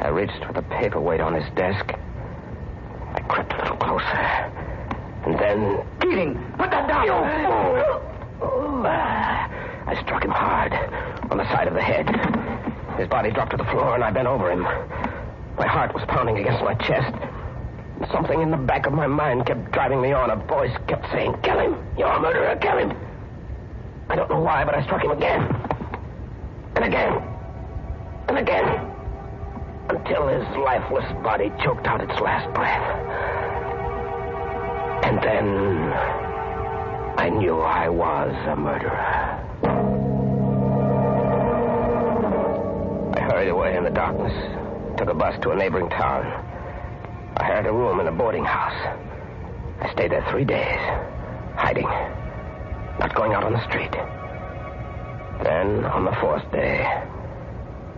I 0.00 0.08
reached 0.08 0.42
for 0.42 0.54
the 0.54 0.62
paperweight 0.62 1.20
on 1.20 1.34
his 1.34 1.44
desk. 1.54 1.92
I 3.12 3.20
crept 3.28 3.52
a 3.52 3.58
little 3.58 3.76
closer. 3.76 4.59
And 5.24 5.38
then. 5.38 5.86
Keating, 6.00 6.34
put 6.58 6.70
that 6.70 6.88
down! 6.88 8.00
I 9.86 10.00
struck 10.02 10.24
him 10.24 10.30
hard 10.30 10.72
on 11.30 11.38
the 11.38 11.44
side 11.52 11.66
of 11.68 11.74
the 11.74 11.82
head. 11.82 12.06
His 12.98 13.08
body 13.08 13.30
dropped 13.30 13.50
to 13.50 13.56
the 13.56 13.64
floor, 13.64 13.94
and 13.94 14.04
I 14.04 14.10
bent 14.10 14.28
over 14.28 14.50
him. 14.50 14.62
My 15.58 15.66
heart 15.66 15.92
was 15.94 16.04
pounding 16.06 16.38
against 16.38 16.62
my 16.62 16.74
chest. 16.74 17.14
Something 18.12 18.40
in 18.40 18.50
the 18.50 18.56
back 18.56 18.86
of 18.86 18.92
my 18.92 19.06
mind 19.06 19.46
kept 19.46 19.72
driving 19.72 20.00
me 20.00 20.12
on. 20.12 20.30
A 20.30 20.36
voice 20.36 20.74
kept 20.86 21.10
saying, 21.12 21.34
Kill 21.42 21.58
him! 21.58 21.76
You're 21.98 22.08
a 22.08 22.20
murderer! 22.20 22.56
Kill 22.56 22.78
him! 22.78 22.96
I 24.08 24.16
don't 24.16 24.30
know 24.30 24.40
why, 24.40 24.64
but 24.64 24.74
I 24.74 24.82
struck 24.84 25.02
him 25.02 25.10
again. 25.10 25.42
And 26.76 26.84
again. 26.84 27.22
And 28.28 28.38
again. 28.38 28.90
Until 29.90 30.28
his 30.28 30.44
lifeless 30.56 31.10
body 31.22 31.52
choked 31.62 31.86
out 31.86 32.00
its 32.00 32.18
last 32.20 32.52
breath. 32.54 33.39
And 35.02 35.18
then 35.22 35.92
I 37.18 37.28
knew 37.28 37.58
I 37.58 37.88
was 37.88 38.34
a 38.46 38.56
murderer. 38.56 39.40
I 43.14 43.20
hurried 43.20 43.48
away 43.48 43.76
in 43.76 43.84
the 43.84 43.90
darkness, 43.90 44.32
took 44.96 45.08
a 45.08 45.14
bus 45.14 45.38
to 45.42 45.50
a 45.50 45.56
neighboring 45.56 45.90
town. 45.90 46.26
I 47.36 47.44
hired 47.44 47.66
a 47.66 47.72
room 47.72 48.00
in 48.00 48.06
a 48.06 48.12
boarding 48.12 48.44
house. 48.44 48.98
I 49.80 49.90
stayed 49.92 50.12
there 50.12 50.24
three 50.30 50.44
days, 50.44 50.80
hiding, 51.56 51.88
not 52.98 53.14
going 53.14 53.32
out 53.32 53.44
on 53.44 53.52
the 53.52 53.64
street. 53.68 53.92
Then, 55.42 55.86
on 55.86 56.04
the 56.04 56.12
fourth 56.20 56.50
day, 56.52 56.86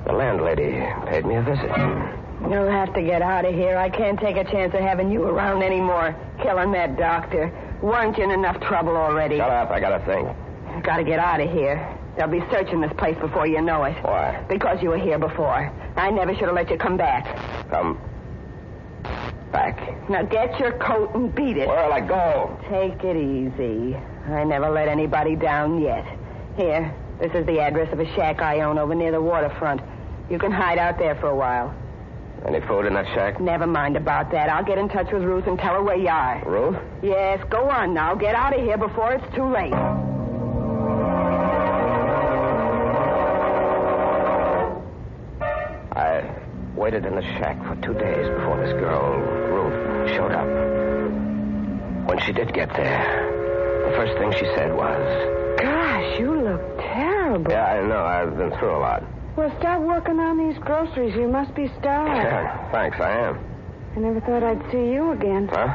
the 0.07 0.13
landlady 0.13 0.81
paid 1.07 1.27
me 1.27 1.35
a 1.37 1.43
visit. 1.43 2.22
You'll 2.41 2.71
have 2.71 2.93
to 2.95 3.03
get 3.03 3.23
out 3.23 3.45
of 3.45 3.55
here. 3.55 3.77
I 3.77 3.89
can't 3.89 4.19
take 4.19 4.37
a 4.37 4.45
chance 4.45 4.75
of 4.75 4.81
having 4.81 5.11
you 5.11 5.25
around 5.25 5.63
anymore. 5.63 6.15
Killing 6.43 6.73
that 6.73 6.97
doctor. 6.97 7.53
Weren't 7.83 8.19
you 8.19 8.25
in 8.25 8.31
enough 8.31 8.61
trouble 8.61 8.97
already? 8.97 9.39
Shut 9.39 9.51
up, 9.51 9.71
I 9.71 9.81
gotta 9.81 10.05
think. 10.05 10.85
Gotta 10.85 11.05
get 11.05 11.19
out 11.19 11.41
of 11.41 11.51
here. 11.51 11.99
They'll 12.17 12.29
be 12.29 12.43
searching 12.51 12.81
this 12.81 12.93
place 12.99 13.19
before 13.19 13.47
you 13.47 13.61
know 13.63 13.85
it. 13.85 13.97
Why? 14.03 14.45
Because 14.49 14.83
you 14.83 14.91
were 14.91 14.99
here 14.99 15.19
before. 15.19 15.73
I 15.97 16.11
never 16.11 16.35
should 16.35 16.45
have 16.45 16.55
let 16.55 16.71
you 16.71 16.77
come 16.77 16.97
back. 16.97 17.25
Come 17.71 17.99
back. 19.51 20.09
Now 20.09 20.23
get 20.23 20.59
your 20.59 20.73
coat 20.73 21.15
and 21.15 21.35
beat 21.35 21.57
it. 21.57 21.69
Where'll 21.69 21.93
I 21.93 22.01
go? 22.01 22.59
Take 22.69 23.05
it 23.05 23.17
easy. 23.17 23.97
I 24.27 24.45
never 24.45 24.71
let 24.71 24.89
anybody 24.89 25.37
down 25.37 25.81
yet. 25.81 26.05
Here, 26.57 26.95
this 27.21 27.33
is 27.35 27.47
the 27.47 27.61
address 27.61 27.93
of 27.93 28.01
a 28.01 28.07
shack 28.15 28.41
I 28.41 28.61
own 28.61 28.79
over 28.79 28.95
near 28.95 29.13
the 29.13 29.21
waterfront. 29.21 29.81
You 30.31 30.39
can 30.39 30.53
hide 30.53 30.79
out 30.79 30.99
there 30.99 31.15
for 31.17 31.29
a 31.29 31.37
while. 31.37 31.75
Any 32.47 32.61
food 32.67 32.87
in 32.87 32.95
that 32.95 33.07
shack? 33.15 33.41
Never 33.41 33.67
mind 33.67 33.97
about 33.97 34.31
that. 34.33 34.49
I'll 34.49 34.65
get 34.65 34.79
in 34.79 34.89
touch 34.89 35.13
with 35.13 35.23
Ruth 35.23 35.47
and 35.47 35.59
tell 35.59 35.75
her 35.75 35.83
where 35.83 35.97
you 35.97 36.09
are. 36.09 36.43
Ruth? 36.45 36.77
Yes, 37.03 37.41
go 37.49 37.71
on 37.71 37.95
now. 37.95 38.15
Get 38.17 38.35
out 38.35 38.57
of 38.57 38.61
here 38.65 38.77
before 38.79 39.13
it's 39.13 39.35
too 39.35 39.49
late. 39.49 39.73
I 45.95 46.25
waited 46.75 47.05
in 47.05 47.15
the 47.15 47.23
shack 47.23 47.59
for 47.67 47.77
two 47.83 47.95
days 47.95 48.29
before 48.29 48.57
this 48.65 48.73
girl, 48.73 49.19
Ruth, 49.21 50.11
showed 50.17 50.33
up. 50.33 50.49
When 52.09 52.19
she 52.21 52.33
did 52.33 52.53
get 52.53 52.71
there, 52.75 53.87
the 53.89 53.97
first 53.97 54.19
thing 54.19 54.33
she 54.33 54.47
said 54.57 54.75
was, 54.75 55.59
Gosh, 55.61 56.19
you 56.19 56.35
look 56.43 56.79
terrible. 56.79 57.53
Yeah, 57.53 57.65
I 57.65 57.87
know. 57.87 58.03
I've 58.05 58.37
been 58.37 58.51
through 58.59 58.77
a 58.77 58.81
lot. 58.81 59.05
Well, 59.37 59.51
start 59.59 59.81
working 59.83 60.19
on 60.21 60.37
these 60.37 60.59
groceries. 60.63 61.15
You 61.15 61.29
must 61.29 61.55
be 61.55 61.69
starved. 61.81 62.17
Yeah, 62.17 62.71
thanks, 62.73 62.99
I 63.01 63.11
am. 63.11 63.45
I 63.97 64.01
never 64.01 64.21
thought 64.21 64.43
I'd 64.43 64.63
see 64.71 64.93
you 64.93 65.13
again. 65.13 65.49
Huh? 65.51 65.69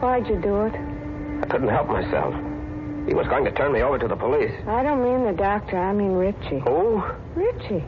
Why'd 0.00 0.26
you 0.28 0.40
do 0.40 0.62
it? 0.62 0.74
I 1.42 1.46
couldn't 1.46 1.68
help 1.68 1.88
myself. 1.88 2.34
He 3.06 3.14
was 3.14 3.26
going 3.26 3.44
to 3.44 3.52
turn 3.52 3.72
me 3.72 3.82
over 3.82 3.98
to 3.98 4.06
the 4.06 4.16
police. 4.16 4.52
I 4.66 4.82
don't 4.82 5.02
mean 5.02 5.24
the 5.24 5.36
doctor. 5.36 5.78
I 5.78 5.92
mean 5.92 6.12
Richie. 6.12 6.60
Who? 6.60 7.02
Richie. 7.34 7.84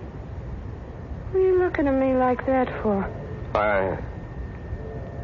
What 1.31 1.41
are 1.41 1.47
you 1.47 1.59
looking 1.59 1.87
at 1.87 1.95
me 1.95 2.15
like 2.17 2.45
that 2.47 2.69
for? 2.83 3.05
I. 3.55 3.99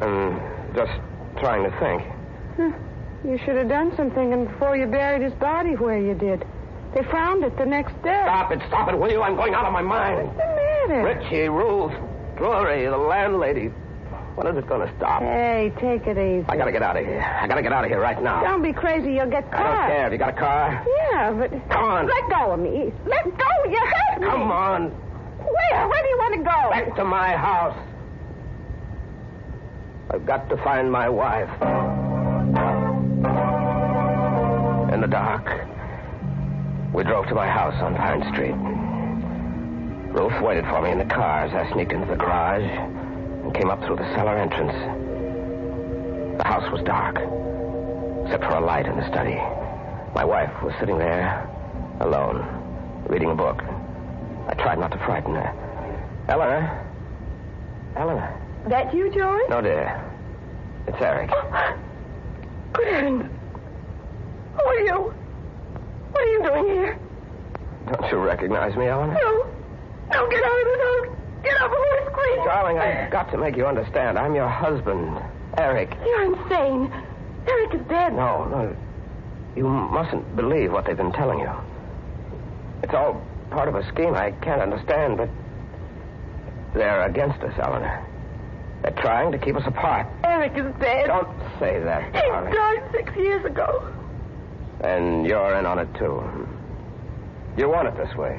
am 0.05 0.39
just 0.75 0.91
trying 1.39 1.63
to 1.69 1.79
think. 1.79 2.03
Huh. 2.55 2.71
You 3.27 3.37
should 3.43 3.55
have 3.55 3.67
done 3.67 3.93
some 3.97 4.11
thinking 4.11 4.45
before 4.45 4.77
you 4.77 4.85
buried 4.85 5.23
his 5.23 5.33
body 5.33 5.73
where 5.75 5.99
you 5.99 6.13
did. 6.13 6.45
They 6.93 7.03
found 7.11 7.43
it 7.43 7.57
the 7.57 7.65
next 7.65 7.93
day. 8.03 8.21
Stop 8.23 8.51
it, 8.51 8.61
stop 8.67 8.89
it, 8.89 8.97
will 8.97 9.11
you? 9.11 9.21
I'm 9.21 9.35
going 9.35 9.53
out 9.53 9.65
of 9.65 9.73
my 9.73 9.81
mind. 9.81 10.27
What's 10.27 10.37
the 10.37 10.45
matter? 10.87 11.03
Richie, 11.03 11.49
Ruth, 11.49 11.93
Drury, 12.37 12.85
the 12.85 12.97
landlady. 12.97 13.71
When 14.35 14.45
is 14.47 14.57
it 14.57 14.67
going 14.67 14.87
to 14.87 14.93
stop? 14.97 15.21
Hey, 15.21 15.71
take 15.79 16.05
it 16.05 16.17
easy. 16.17 16.45
I 16.47 16.55
gotta 16.57 16.71
get 16.71 16.83
out 16.83 16.95
of 16.95 17.03
here. 17.03 17.21
I 17.21 17.47
gotta 17.47 17.63
get 17.63 17.73
out 17.73 17.83
of 17.83 17.89
here 17.89 17.99
right 17.99 18.21
now. 18.21 18.43
Don't 18.43 18.61
be 18.61 18.71
crazy. 18.71 19.13
You'll 19.13 19.29
get 19.31 19.51
caught. 19.51 19.65
I 19.65 19.77
don't 19.77 19.89
care. 19.89 20.03
Have 20.03 20.11
you 20.11 20.19
got 20.19 20.29
a 20.29 20.33
car? 20.33 20.85
Yeah, 21.11 21.31
but. 21.31 21.49
Come 21.71 21.83
on. 21.83 22.05
Let 22.07 22.29
go 22.29 22.51
of 22.51 22.59
me. 22.59 22.93
Let 23.07 23.23
go. 23.25 23.69
You 23.69 23.79
hurt 23.79 24.21
me. 24.21 24.27
Come 24.27 24.51
on. 24.51 24.89
Where? 24.91 25.87
Where 25.87 26.03
do 26.03 26.09
you 26.09 26.17
want 26.19 26.33
to 26.35 26.43
go? 26.43 26.69
Back 26.69 26.95
to 26.97 27.03
my 27.03 27.35
house. 27.35 27.77
I've 30.11 30.25
got 30.25 30.47
to 30.49 30.57
find 30.57 30.91
my 30.91 31.09
wife. 31.09 31.49
In 34.93 35.01
the 35.01 35.07
dark, 35.07 35.66
we 36.97 37.03
drove 37.03 37.27
to 37.27 37.35
my 37.35 37.47
house 37.47 37.75
on 37.83 37.93
Pine 37.93 38.23
Street. 38.33 38.55
Ruth 40.17 40.41
waited 40.41 40.65
for 40.65 40.81
me 40.81 40.89
in 40.89 40.97
the 40.97 41.05
car 41.05 41.45
as 41.45 41.53
I 41.53 41.71
sneaked 41.71 41.91
into 41.91 42.07
the 42.07 42.15
garage 42.15 42.63
and 42.63 43.53
came 43.53 43.69
up 43.69 43.79
through 43.83 43.97
the 43.97 44.15
cellar 44.15 44.35
entrance. 44.35 44.73
The 46.39 46.43
house 46.43 46.71
was 46.71 46.81
dark, 46.81 47.17
except 48.25 48.43
for 48.45 48.57
a 48.57 48.65
light 48.65 48.87
in 48.87 48.97
the 48.97 49.07
study. 49.09 49.35
My 50.15 50.25
wife 50.25 50.49
was 50.63 50.73
sitting 50.79 50.97
there, 50.97 51.47
alone, 51.99 52.41
reading 53.07 53.29
a 53.29 53.35
book. 53.35 53.61
I 54.47 54.55
tried 54.55 54.79
not 54.79 54.91
to 54.91 54.97
frighten 55.05 55.35
her. 55.35 55.53
Eleanor? 56.29 56.83
Eleanor? 57.95 58.41
That 58.69 58.91
you, 58.91 59.13
George? 59.13 59.47
No, 59.49 59.61
dear. 59.61 60.03
It's 60.87 60.97
Eric. 60.99 61.29
Oh, 61.31 61.77
good 62.73 62.87
heavens. 62.87 63.31
Who 64.55 64.63
are 64.63 64.79
you? 64.79 65.13
What 66.11 66.21
are 66.23 66.31
you 66.31 66.43
doing 66.43 66.65
here? 66.75 66.99
Don't 67.91 68.11
you 68.11 68.17
recognize 68.17 68.75
me, 68.75 68.87
Eleanor? 68.87 69.13
No. 69.13 69.47
No, 70.11 70.29
get 70.29 70.43
out 70.43 70.61
of 70.61 70.67
this 70.67 70.81
house. 70.81 71.17
Get 71.43 71.61
out 71.61 71.69
before 71.69 71.85
I 71.85 72.07
scream. 72.11 72.45
Darling, 72.45 72.77
I've 72.79 73.11
got 73.11 73.31
to 73.31 73.37
make 73.37 73.55
you 73.55 73.65
understand. 73.65 74.17
I'm 74.17 74.35
your 74.35 74.47
husband, 74.49 75.17
Eric. 75.57 75.95
You're 76.05 76.23
insane. 76.35 76.91
Eric 77.47 77.73
is 77.75 77.87
dead. 77.87 78.13
No, 78.13 78.45
no. 78.45 78.75
You 79.55 79.67
mustn't 79.67 80.35
believe 80.35 80.71
what 80.71 80.85
they've 80.85 80.97
been 80.97 81.11
telling 81.13 81.39
you. 81.39 81.51
It's 82.83 82.93
all 82.93 83.21
part 83.49 83.67
of 83.69 83.75
a 83.75 83.87
scheme 83.87 84.13
I 84.13 84.31
can't 84.31 84.61
understand, 84.61 85.17
but 85.17 85.29
they're 86.73 87.03
against 87.03 87.41
us, 87.41 87.53
Eleanor. 87.59 88.05
They're 88.83 88.91
trying 88.91 89.31
to 89.31 89.37
keep 89.37 89.55
us 89.55 89.63
apart. 89.65 90.07
Eric 90.23 90.53
is 90.55 90.73
dead. 90.79 91.07
Don't 91.07 91.27
say 91.59 91.79
that, 91.79 92.13
darling. 92.13 92.51
He 92.51 92.57
died 92.57 92.83
six 92.91 93.15
years 93.15 93.43
ago. 93.45 93.93
And 94.81 95.25
you're 95.25 95.55
in 95.57 95.65
on 95.65 95.79
it, 95.79 95.87
too. 95.95 96.47
You 97.57 97.69
want 97.69 97.87
it 97.87 97.97
this 97.97 98.15
way. 98.15 98.37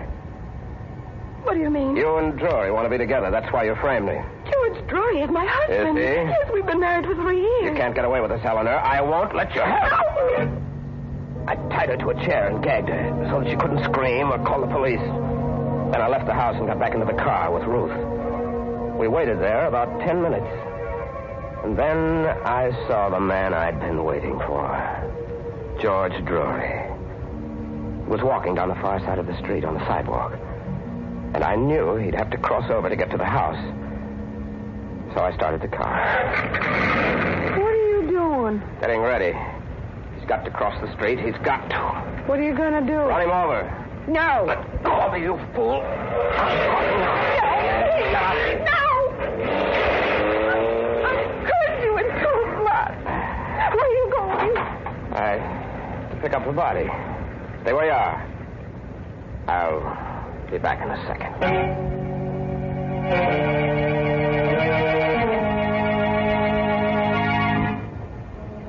What 1.43 1.55
do 1.55 1.61
you 1.61 1.71
mean? 1.71 1.97
You 1.97 2.17
and 2.19 2.39
Drury 2.39 2.71
want 2.71 2.87
to 2.87 2.91
be 2.91 2.99
together. 2.99 3.31
That's 3.31 3.51
why 3.53 3.65
you 3.65 3.75
framed 3.77 4.07
me. 4.07 4.21
George 4.51 4.87
Drury 4.89 5.21
is 5.23 5.31
my 5.31 5.47
husband. 5.47 5.99
Is 5.99 6.05
he? 6.05 6.15
Yes, 6.15 6.51
we've 6.53 6.67
been 6.67 6.81
married 6.81 7.07
for 7.07 7.15
three 7.15 7.41
years. 7.41 7.65
You 7.65 7.75
can't 7.75 7.95
get 7.95 8.05
away 8.05 8.21
with 8.21 8.31
this, 8.31 8.45
Eleanor. 8.45 8.77
I 8.77 9.01
won't 9.01 9.35
let 9.35 9.55
you 9.55 9.61
have 9.63 9.93
it. 10.39 10.49
I 11.47 11.55
tied 11.71 11.89
her 11.89 11.97
to 11.97 12.11
a 12.11 12.15
chair 12.27 12.49
and 12.49 12.63
gagged 12.63 12.89
her 12.89 13.29
so 13.31 13.41
that 13.41 13.49
she 13.49 13.57
couldn't 13.57 13.83
scream 13.85 14.31
or 14.31 14.39
call 14.45 14.61
the 14.61 14.67
police. 14.67 15.01
Then 15.01 16.03
I 16.03 16.09
left 16.09 16.27
the 16.27 16.35
house 16.35 16.57
and 16.57 16.67
got 16.67 16.79
back 16.79 16.93
into 16.93 17.07
the 17.07 17.15
car 17.15 17.51
with 17.51 17.65
Ruth. 17.65 17.97
We 18.99 19.09
waited 19.09 19.39
there 19.41 19.67
about 19.67 20.01
ten 20.01 20.21
minutes. 20.21 20.47
And 21.65 21.79
then 21.79 22.27
I 22.45 22.71
saw 22.87 23.09
the 23.09 23.21
man 23.21 23.55
I'd 23.55 23.81
been 23.81 24.05
waiting 24.05 24.39
for 24.41 24.67
George 25.81 26.13
Drury. 26.25 26.83
He 28.05 28.11
was 28.11 28.21
walking 28.23 28.55
down 28.55 28.69
the 28.69 28.75
far 28.77 28.99
side 29.01 29.19
of 29.19 29.27
the 29.27 29.37
street 29.39 29.65
on 29.65 29.75
the 29.75 29.87
sidewalk. 29.87 30.33
And 31.35 31.45
I 31.45 31.55
knew 31.55 31.97
he'd 31.97 32.15
have 32.15 32.31
to 32.31 32.37
cross 32.39 32.69
over 32.71 32.89
to 32.89 32.97
get 32.97 33.11
to 33.11 33.17
the 33.17 33.25
house. 33.25 33.59
So 35.15 35.21
I 35.21 35.33
started 35.35 35.61
the 35.61 35.69
car. 35.69 36.05
What 37.59 37.69
are 37.69 37.89
you 37.91 38.09
doing? 38.11 38.63
Getting 38.81 39.01
ready. 39.01 39.39
He's 40.19 40.27
got 40.29 40.45
to 40.45 40.51
cross 40.51 40.75
the 40.81 40.93
street. 40.95 41.21
He's 41.21 41.37
got 41.45 41.69
to. 41.71 41.79
What 42.27 42.41
are 42.41 42.43
you 42.43 42.55
going 42.57 42.73
to 42.73 42.81
do? 42.81 42.97
Run 42.97 43.23
him 43.23 43.31
over. 43.31 43.71
No. 44.09 44.45
Let 44.49 44.83
go 44.83 44.91
of 44.91 45.13
me, 45.13 45.21
you 45.21 45.39
fool. 45.55 45.81
No. 45.81 45.87
I 51.05 51.13
cursed 51.47 51.85
you 51.85 51.99
in 51.99 52.09
cold 52.25 52.51
blood. 52.59 52.95
Where 53.75 53.85
are 53.85 53.95
you 53.95 54.11
going? 54.11 54.57
I 55.15 55.58
pick 56.21 56.33
up 56.35 56.45
the 56.45 56.53
body. 56.53 56.85
Stay 57.63 57.73
where 57.73 57.87
you 57.87 57.93
are. 57.93 58.27
I'll 59.47 60.51
be 60.51 60.59
back 60.59 60.83
in 60.83 60.91
a 60.91 61.07
second. 61.07 61.35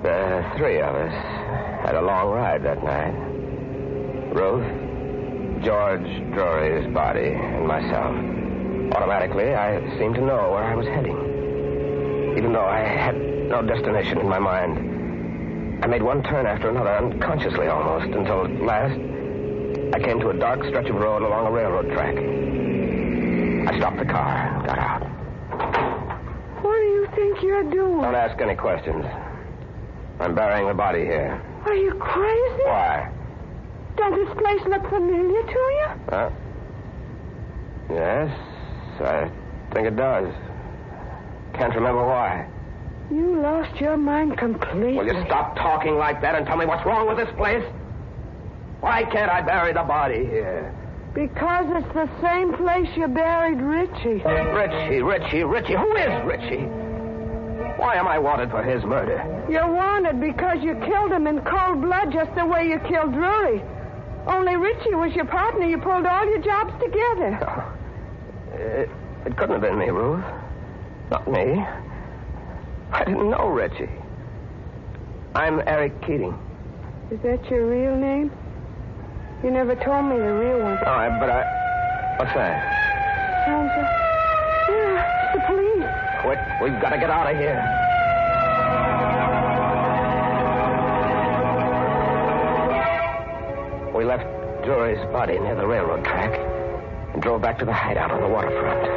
The 0.04 0.52
three 0.58 0.80
of 0.80 0.96
us 0.96 1.14
had 1.86 1.96
a 1.96 2.02
long 2.02 2.30
ride 2.30 2.64
that 2.64 2.84
night. 2.84 3.14
Ruth, 4.34 5.64
George 5.64 6.06
Drury's 6.34 6.94
body, 6.94 7.34
and 7.34 7.68
myself. 7.68 8.16
Automatically, 8.96 9.56
I 9.56 9.98
seemed 9.98 10.16
to 10.16 10.22
know 10.22 10.52
where 10.52 10.64
I 10.64 10.76
was 10.76 10.88
heading. 10.88 11.18
Even 12.38 12.54
though 12.54 12.66
I 12.66 12.80
had 12.80 13.16
no 13.18 13.62
destination 13.62 14.20
in 14.20 14.30
my 14.30 14.40
mind. 14.40 14.99
I 15.82 15.88
made 15.88 16.04
one 16.04 16.22
turn 16.24 16.46
after 16.46 16.70
another, 16.70 16.98
unconsciously 16.98 17.68
almost, 17.68 18.14
until 18.14 18.46
at 18.46 18.62
last 18.62 19.00
I 19.96 20.00
came 20.00 20.20
to 20.20 20.30
a 20.30 20.38
dark 20.38 20.64
stretch 20.66 20.88
of 20.88 20.96
road 20.96 21.24
along 21.24 21.48
a 21.48 21.52
railroad 21.52 21.92
track. 21.94 22.16
I 22.16 23.78
stopped 23.78 23.98
the 23.98 24.06
car, 24.06 24.62
got 24.66 24.78
out. 24.78 25.04
What 26.64 26.76
do 26.76 26.86
you 26.86 27.08
think 27.16 27.42
you're 27.42 27.64
doing? 27.64 28.02
Don't 28.02 28.16
ask 28.16 28.40
any 28.42 28.56
questions. 28.56 29.06
I'm 30.20 30.36
burying 30.36 30.68
the 30.68 30.74
body 30.74 31.06
here. 31.06 31.42
Are 31.66 31.76
you 31.76 31.94
crazy? 31.94 32.64
Why? 32.66 33.10
Does 33.96 34.14
this 34.16 34.38
place 34.38 34.62
look 34.68 34.90
familiar 34.90 35.44
to 35.44 35.60
you? 35.60 35.88
Huh? 36.10 36.30
Yes, 37.90 38.30
I 39.00 39.32
think 39.74 39.88
it 39.88 39.96
does. 39.96 40.34
Can't 41.54 41.74
remember 41.74 42.06
why. 42.06 42.48
You 43.12 43.42
lost 43.42 43.80
your 43.82 43.98
mind 43.98 44.38
completely. 44.38 44.94
Will 44.94 45.08
you 45.08 45.26
stop 45.26 45.56
talking 45.56 45.96
like 45.96 46.22
that 46.22 46.36
and 46.36 46.46
tell 46.46 46.58
me 46.58 46.66
what's 46.66 46.86
wrong 46.86 47.08
with 47.08 47.18
this 47.18 47.34
place? 47.38 47.66
Why 48.82 49.04
can't 49.04 49.32
I 49.32 49.42
bury 49.42 49.74
the 49.74 49.84
body 49.84 50.26
here? 50.26 50.74
Because 51.14 51.66
it's 51.70 51.94
the 51.94 52.10
same 52.22 52.54
place 52.54 52.88
you 52.96 53.08
buried 53.08 53.60
Richie. 53.60 54.24
Richie, 54.24 55.02
Richie, 55.02 55.44
Richie. 55.44 55.74
Who 55.74 55.96
is 55.96 56.24
Richie? 56.24 56.66
Why 57.80 57.96
am 57.96 58.08
I 58.08 58.20
wanted 58.20 58.52
for 58.52 58.62
his 58.62 58.84
murder? 58.84 59.18
You're 59.50 59.72
wanted 59.74 60.20
because 60.22 60.62
you 60.62 60.76
killed 60.86 61.12
him 61.12 61.26
in 61.28 61.42
cold 61.42 61.82
blood 61.82 62.12
just 62.14 62.34
the 62.36 62.46
way 62.46 62.68
you 62.68 62.78
killed 62.88 63.14
Drury. 63.14 63.64
Only 64.28 64.56
Richie 64.56 64.94
was 64.94 65.14
your 65.14 65.26
partner. 65.26 65.66
You 65.66 65.78
pulled 65.80 66.06
all 66.06 66.26
your 66.26 66.42
jobs 66.42 66.74
together. 66.80 67.40
Oh, 67.42 68.56
it, 68.56 68.90
it 69.26 69.38
couldn't 69.38 69.54
have 69.54 69.62
been 69.62 69.80
me, 69.80 69.90
Ruth. 69.90 70.24
Not 71.10 71.28
me. 71.28 71.66
I 72.92 73.04
didn't 73.06 73.30
know 73.30 73.48
Richie. 73.50 73.90
I'm 75.36 75.62
Eric 75.68 76.02
Keating. 76.02 76.38
Is 77.12 77.20
that 77.22 77.50
your 77.50 77.66
real 77.68 77.96
name? 77.96 78.32
You 79.44 79.52
never 79.52 79.76
told 79.76 80.06
me 80.06 80.18
the 80.18 80.34
real 80.34 80.60
one. 80.60 80.78
Oh, 80.86 80.90
All 80.90 80.98
right, 80.98 81.20
but 81.20 81.30
I. 81.30 82.16
What's 82.18 82.34
that? 82.34 83.46
Sounds 83.46 83.72
like. 83.78 83.90
Yeah, 84.70 85.24
it's 85.24 85.34
the 85.36 85.42
police. 85.48 85.90
Quick, 86.22 86.40
we've 86.62 86.82
got 86.82 86.90
to 86.90 86.98
get 86.98 87.10
out 87.10 87.32
of 87.32 87.38
here. 87.38 87.62
We 93.96 94.06
left 94.06 94.26
Drury's 94.66 95.00
body 95.12 95.40
near 95.40 95.56
the 95.56 95.66
railroad 95.68 96.04
track 96.04 96.38
and 97.14 97.22
drove 97.22 97.42
back 97.42 97.60
to 97.60 97.66
the 97.66 97.74
hideout 97.74 98.12
on 98.12 98.22
the 98.22 98.28
waterfront, 98.28 98.88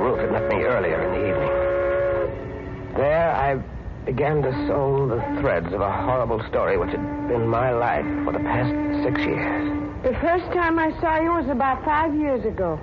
Ruth 0.00 0.20
had 0.20 0.30
met 0.30 0.48
me 0.48 0.62
earlier 0.62 1.02
in 1.02 1.20
the 1.20 1.28
evening. 1.28 1.67
There, 2.98 3.30
I 3.30 3.54
began 4.06 4.42
to 4.42 4.50
sew 4.66 5.06
the 5.06 5.40
threads 5.40 5.72
of 5.72 5.80
a 5.80 5.92
horrible 6.02 6.42
story 6.48 6.76
which 6.76 6.90
had 6.90 7.28
been 7.28 7.46
my 7.46 7.70
life 7.70 8.04
for 8.24 8.32
the 8.32 8.40
past 8.40 8.74
six 9.04 9.20
years. 9.20 9.70
The 10.02 10.18
first 10.20 10.46
time 10.46 10.80
I 10.80 10.90
saw 11.00 11.20
you 11.20 11.30
was 11.30 11.48
about 11.48 11.84
five 11.84 12.12
years 12.12 12.44
ago. 12.44 12.80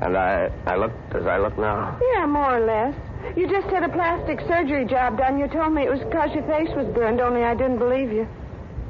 And 0.00 0.16
I, 0.16 0.50
I 0.66 0.74
looked 0.74 1.14
as 1.14 1.24
I 1.28 1.38
look 1.38 1.56
now. 1.56 1.96
Yeah, 2.14 2.26
more 2.26 2.58
or 2.58 2.66
less. 2.66 2.96
You 3.36 3.48
just 3.48 3.68
had 3.68 3.84
a 3.84 3.88
plastic 3.88 4.40
surgery 4.40 4.86
job 4.86 5.18
done. 5.18 5.38
You 5.38 5.46
told 5.46 5.72
me 5.72 5.84
it 5.84 5.90
was 5.90 6.00
because 6.00 6.34
your 6.34 6.42
face 6.48 6.74
was 6.74 6.92
burned, 6.92 7.20
only 7.20 7.44
I 7.44 7.54
didn't 7.54 7.78
believe 7.78 8.10
you. 8.10 8.26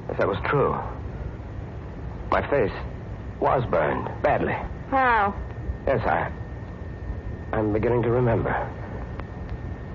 If 0.08 0.16
that 0.16 0.26
was 0.26 0.38
true, 0.46 0.72
my 2.30 2.40
face 2.48 2.72
was 3.38 3.66
burned 3.70 4.08
badly. 4.22 4.56
How? 4.88 5.34
Yes, 5.86 6.00
I. 6.06 6.32
I'm 7.52 7.74
beginning 7.74 8.02
to 8.04 8.10
remember. 8.10 8.66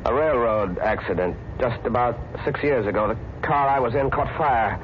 A 0.06 0.14
railroad 0.14 0.80
accident 0.80 1.36
just 1.60 1.86
about 1.86 2.18
six 2.46 2.64
years 2.64 2.88
ago. 2.88 3.08
The 3.08 3.48
car 3.48 3.68
I 3.68 3.80
was 3.80 3.96
in 3.96 4.10
caught 4.10 4.36
fire. 4.38 4.80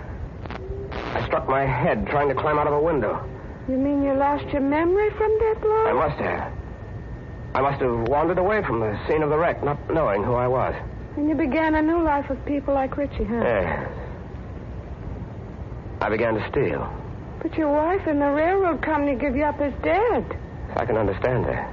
I 0.92 1.26
struck 1.26 1.48
my 1.48 1.66
head 1.66 2.06
trying 2.08 2.28
to 2.30 2.36
climb 2.36 2.60
out 2.60 2.68
of 2.68 2.74
a 2.74 2.82
window. 2.82 3.28
You 3.68 3.78
mean 3.78 4.04
you 4.04 4.14
lost 4.14 4.46
your 4.50 4.62
memory 4.62 5.10
from 5.12 5.32
that 5.40 5.56
blow? 5.62 5.86
I 5.88 5.94
must 5.94 6.20
have. 6.20 6.54
I 7.56 7.62
must 7.62 7.82
have 7.82 8.08
wandered 8.10 8.38
away 8.38 8.62
from 8.64 8.82
the 8.82 9.00
scene 9.08 9.24
of 9.24 9.30
the 9.30 9.38
wreck, 9.38 9.64
not 9.64 9.90
knowing 9.90 10.24
who 10.24 10.34
I 10.34 10.48
was. 10.48 10.76
And 11.16 11.30
you 11.30 11.36
began 11.36 11.76
a 11.76 11.82
new 11.82 12.04
life 12.04 12.30
with 12.30 12.46
people 12.46 12.74
like 12.74 12.98
Richie, 12.98 13.24
huh? 13.24 13.42
Yes. 13.42 13.90
I 16.02 16.10
began 16.10 16.36
to 16.36 16.50
steal. 16.50 16.94
But 17.42 17.56
your 17.56 17.72
wife 17.72 18.06
and 18.06 18.22
the 18.22 18.30
railroad 18.30 18.82
company 18.82 19.16
give 19.16 19.36
you 19.36 19.44
up 19.44 19.62
as 19.62 19.74
dead. 19.82 20.38
I 20.76 20.86
can 20.86 20.98
understand 20.98 21.46
that. 21.46 21.72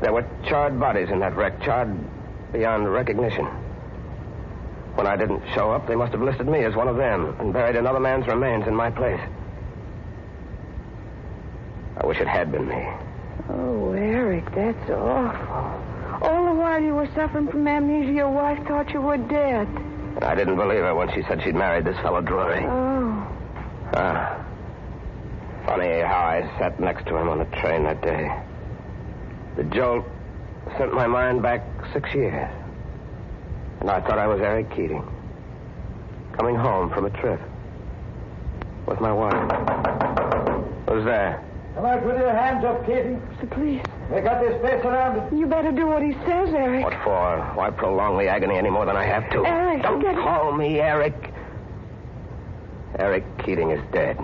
There 0.00 0.12
were 0.12 0.26
charred 0.48 0.80
bodies 0.80 1.10
in 1.10 1.20
that 1.20 1.36
wreck, 1.36 1.60
charred 1.62 1.94
beyond 2.52 2.92
recognition. 2.92 3.46
When 4.94 5.06
I 5.06 5.16
didn't 5.16 5.42
show 5.54 5.72
up, 5.72 5.86
they 5.86 5.94
must 5.94 6.12
have 6.12 6.20
listed 6.20 6.46
me 6.46 6.64
as 6.64 6.74
one 6.74 6.88
of 6.88 6.96
them 6.96 7.34
and 7.40 7.52
buried 7.52 7.76
another 7.76 8.00
man's 8.00 8.26
remains 8.26 8.66
in 8.66 8.74
my 8.74 8.90
place. 8.90 9.20
I 11.96 12.06
wish 12.06 12.20
it 12.20 12.28
had 12.28 12.52
been 12.52 12.68
me. 12.68 12.88
Oh, 13.48 13.92
Eric, 13.92 14.44
that's 14.54 14.90
awful. 14.90 16.28
All 16.28 16.44
the 16.44 16.60
while 16.60 16.80
you 16.82 16.94
were 16.94 17.08
suffering 17.14 17.48
from 17.48 17.66
amnesia, 17.66 18.12
your 18.12 18.30
wife 18.30 18.64
thought 18.66 18.90
you 18.90 19.00
were 19.00 19.16
dead. 19.16 19.66
I 20.20 20.34
didn't 20.34 20.56
believe 20.56 20.80
her 20.80 20.94
when 20.94 21.12
she 21.14 21.22
said 21.22 21.42
she'd 21.42 21.54
married 21.54 21.84
this 21.84 21.96
fellow 21.96 22.20
Drury. 22.20 22.64
Oh. 22.64 23.26
Ah. 23.94 24.44
Funny 25.66 26.00
how 26.00 26.20
I 26.20 26.58
sat 26.58 26.78
next 26.78 27.06
to 27.06 27.16
him 27.16 27.28
on 27.28 27.38
the 27.38 27.44
train 27.56 27.84
that 27.84 28.02
day. 28.02 28.30
The 29.56 29.64
jolt 29.64 30.06
sent 30.78 30.92
my 30.94 31.06
mind 31.06 31.42
back 31.42 31.62
six 31.92 32.12
years. 32.14 32.50
And 33.80 33.90
I 33.90 34.00
thought 34.00 34.18
I 34.18 34.26
was 34.26 34.40
Eric 34.40 34.70
Keating. 34.70 35.02
Coming 36.38 36.56
home 36.56 36.90
from 36.90 37.06
a 37.06 37.10
trip. 37.10 37.40
With 38.86 39.00
my 39.00 39.12
wife. 39.12 39.50
Who's 40.88 41.04
there? 41.04 41.42
Come 41.74 41.86
out 41.86 42.04
with 42.04 42.18
your 42.18 42.32
hands 42.32 42.64
up, 42.64 42.84
Keating. 42.86 43.20
It's 43.32 43.40
the 43.40 43.46
police. 43.46 43.82
They 44.10 44.20
got 44.20 44.42
this 44.42 44.60
place 44.60 44.82
surrounded. 44.82 45.36
You 45.36 45.46
better 45.46 45.72
do 45.72 45.86
what 45.86 46.02
he 46.02 46.12
says, 46.12 46.52
Eric. 46.54 46.84
What 46.84 46.94
for? 47.02 47.40
Why 47.54 47.70
prolong 47.70 48.18
the 48.18 48.28
agony 48.28 48.56
any 48.56 48.70
more 48.70 48.84
than 48.84 48.96
I 48.96 49.04
have 49.04 49.28
to? 49.30 49.44
Eric, 49.46 49.82
Don't 49.82 50.00
get- 50.00 50.16
call 50.16 50.52
me 50.52 50.80
Eric. 50.80 51.32
Eric 52.98 53.24
Keating 53.38 53.70
is 53.70 53.80
dead. 53.90 54.18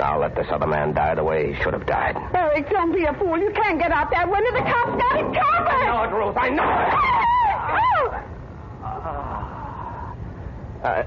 Now 0.00 0.18
let 0.18 0.34
this 0.34 0.46
other 0.50 0.66
man 0.66 0.94
die 0.94 1.14
the 1.14 1.22
way 1.22 1.52
he 1.52 1.62
should 1.62 1.74
have 1.74 1.84
died. 1.84 2.16
Eric, 2.34 2.70
don't 2.70 2.90
be 2.90 3.04
a 3.04 3.12
fool. 3.12 3.38
You 3.38 3.50
can't 3.50 3.78
get 3.78 3.92
out 3.92 4.10
that 4.12 4.30
window. 4.30 4.50
The 4.50 4.60
cops 4.60 4.96
got 4.96 5.18
it 5.18 5.26
covered. 5.26 5.68
I 5.68 5.84
know 5.84 6.02
it, 6.04 6.12
Ruth. 6.16 6.36
I 6.38 6.48
know 6.48 6.64
it. 6.64 6.94
Eric! 8.00 8.24
Oh! 8.82 9.20
Uh, 10.82 11.04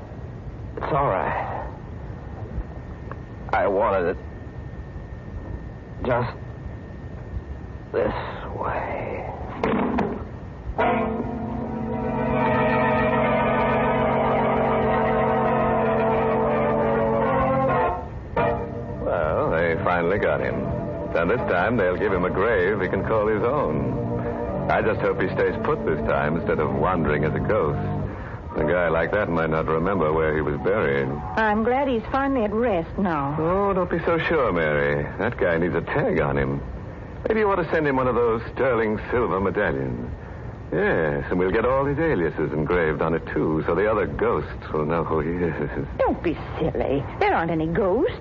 it's 0.77 0.93
all 0.93 1.07
right. 1.07 1.67
I 3.51 3.65
wanted 3.65 4.09
it 4.09 4.17
just 6.05 6.37
this 7.93 8.13
way. 8.55 9.27
Finally 19.93 20.17
got 20.17 20.41
him. 20.41 20.55
And 21.15 21.29
this 21.29 21.45
time 21.51 21.77
they'll 21.77 21.95
give 21.95 22.11
him 22.11 22.25
a 22.25 22.29
grave 22.29 22.81
he 22.81 22.87
can 22.87 23.03
call 23.05 23.27
his 23.27 23.43
own. 23.43 23.93
I 24.71 24.81
just 24.81 25.01
hope 25.01 25.21
he 25.21 25.27
stays 25.27 25.53
put 25.63 25.85
this 25.85 25.99
time 26.09 26.35
instead 26.35 26.57
of 26.59 26.73
wandering 26.73 27.25
as 27.25 27.35
a 27.35 27.39
ghost. 27.39 27.77
A 28.57 28.65
guy 28.65 28.89
like 28.89 29.11
that 29.11 29.29
might 29.29 29.51
not 29.51 29.67
remember 29.67 30.11
where 30.11 30.33
he 30.35 30.41
was 30.41 30.59
buried. 30.61 31.07
I'm 31.37 31.63
glad 31.63 31.87
he's 31.87 32.01
finally 32.11 32.43
at 32.43 32.51
rest 32.53 32.97
now. 32.97 33.35
Oh, 33.37 33.73
don't 33.73 33.89
be 33.89 33.99
so 33.99 34.17
sure, 34.17 34.51
Mary. 34.51 35.03
That 35.19 35.37
guy 35.37 35.59
needs 35.59 35.75
a 35.75 35.81
tag 35.81 36.19
on 36.19 36.39
him. 36.39 36.59
Maybe 37.27 37.41
you 37.41 37.51
ought 37.51 37.61
to 37.61 37.69
send 37.71 37.85
him 37.85 37.95
one 37.95 38.07
of 38.07 38.15
those 38.15 38.41
sterling 38.53 38.99
silver 39.11 39.39
medallions. 39.39 40.09
Yes, 40.71 41.25
and 41.29 41.37
we'll 41.37 41.51
get 41.51 41.65
all 41.65 41.85
his 41.85 41.99
aliases 41.99 42.51
engraved 42.51 43.03
on 43.03 43.13
it, 43.13 43.27
too, 43.27 43.63
so 43.67 43.75
the 43.75 43.89
other 43.89 44.07
ghosts 44.07 44.71
will 44.73 44.85
know 44.85 45.03
who 45.03 45.19
he 45.19 45.45
is. 45.45 45.87
Don't 45.99 46.23
be 46.23 46.35
silly. 46.57 47.03
There 47.19 47.35
aren't 47.35 47.51
any 47.51 47.67
ghosts. 47.67 48.17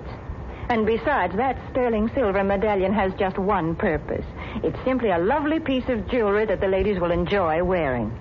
And 0.69 0.85
besides, 0.85 1.35
that 1.35 1.57
sterling 1.71 2.09
silver 2.15 2.43
medallion 2.43 2.93
has 2.93 3.13
just 3.15 3.37
one 3.37 3.75
purpose. 3.75 4.25
It's 4.63 4.77
simply 4.85 5.09
a 5.09 5.17
lovely 5.17 5.59
piece 5.59 5.87
of 5.89 6.07
jewelry 6.09 6.45
that 6.45 6.61
the 6.61 6.67
ladies 6.67 6.99
will 6.99 7.11
enjoy 7.11 7.63
wearing. 7.63 8.17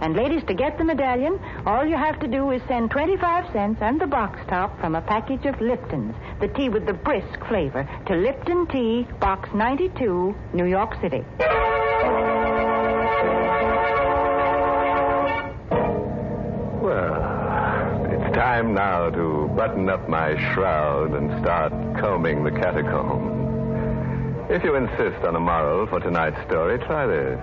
And 0.00 0.16
ladies, 0.16 0.42
to 0.44 0.54
get 0.54 0.78
the 0.78 0.84
medallion, 0.84 1.38
all 1.66 1.84
you 1.84 1.96
have 1.96 2.18
to 2.20 2.26
do 2.26 2.50
is 2.52 2.62
send 2.68 2.90
25 2.90 3.52
cents 3.52 3.82
and 3.82 4.00
the 4.00 4.06
box 4.06 4.40
top 4.48 4.80
from 4.80 4.94
a 4.94 5.02
package 5.02 5.44
of 5.44 5.60
Lipton's, 5.60 6.14
the 6.40 6.48
tea 6.48 6.70
with 6.70 6.86
the 6.86 6.94
brisk 6.94 7.44
flavor, 7.48 7.86
to 8.06 8.14
Lipton 8.14 8.66
Tea, 8.68 9.06
Box 9.20 9.50
92, 9.54 10.34
New 10.54 10.64
York 10.64 10.98
City. 11.02 11.22
Time 18.40 18.72
now 18.72 19.10
to 19.10 19.48
button 19.54 19.90
up 19.90 20.08
my 20.08 20.34
shroud 20.54 21.12
and 21.12 21.28
start 21.42 21.70
combing 22.00 22.42
the 22.42 22.50
catacomb. 22.50 24.46
If 24.48 24.64
you 24.64 24.76
insist 24.76 25.22
on 25.26 25.36
a 25.36 25.38
moral 25.38 25.86
for 25.86 26.00
tonight's 26.00 26.40
story, 26.46 26.78
try 26.78 27.06
this. 27.06 27.38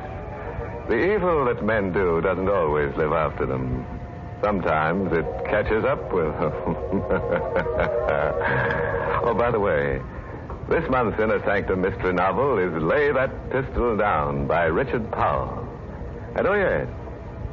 The 0.89 1.13
evil 1.13 1.45
that 1.45 1.63
men 1.63 1.93
do 1.93 2.19
doesn't 2.21 2.49
always 2.49 2.95
live 2.95 3.11
after 3.11 3.45
them. 3.45 3.85
Sometimes 4.41 5.13
it 5.13 5.27
catches 5.45 5.85
up 5.85 6.11
with 6.11 6.33
them. 6.39 6.51
oh, 9.23 9.35
by 9.37 9.51
the 9.51 9.59
way, 9.59 10.01
this 10.67 10.89
month's 10.89 11.19
Inner 11.19 11.43
Sanctum 11.45 11.81
mystery 11.81 12.13
novel 12.13 12.57
is 12.57 12.73
Lay 12.81 13.11
That 13.11 13.51
Pistol 13.51 13.97
Down 13.97 14.47
by 14.47 14.63
Richard 14.63 15.11
Powell. 15.11 15.63
And 16.35 16.47
oh, 16.47 16.55
yes, 16.55 16.87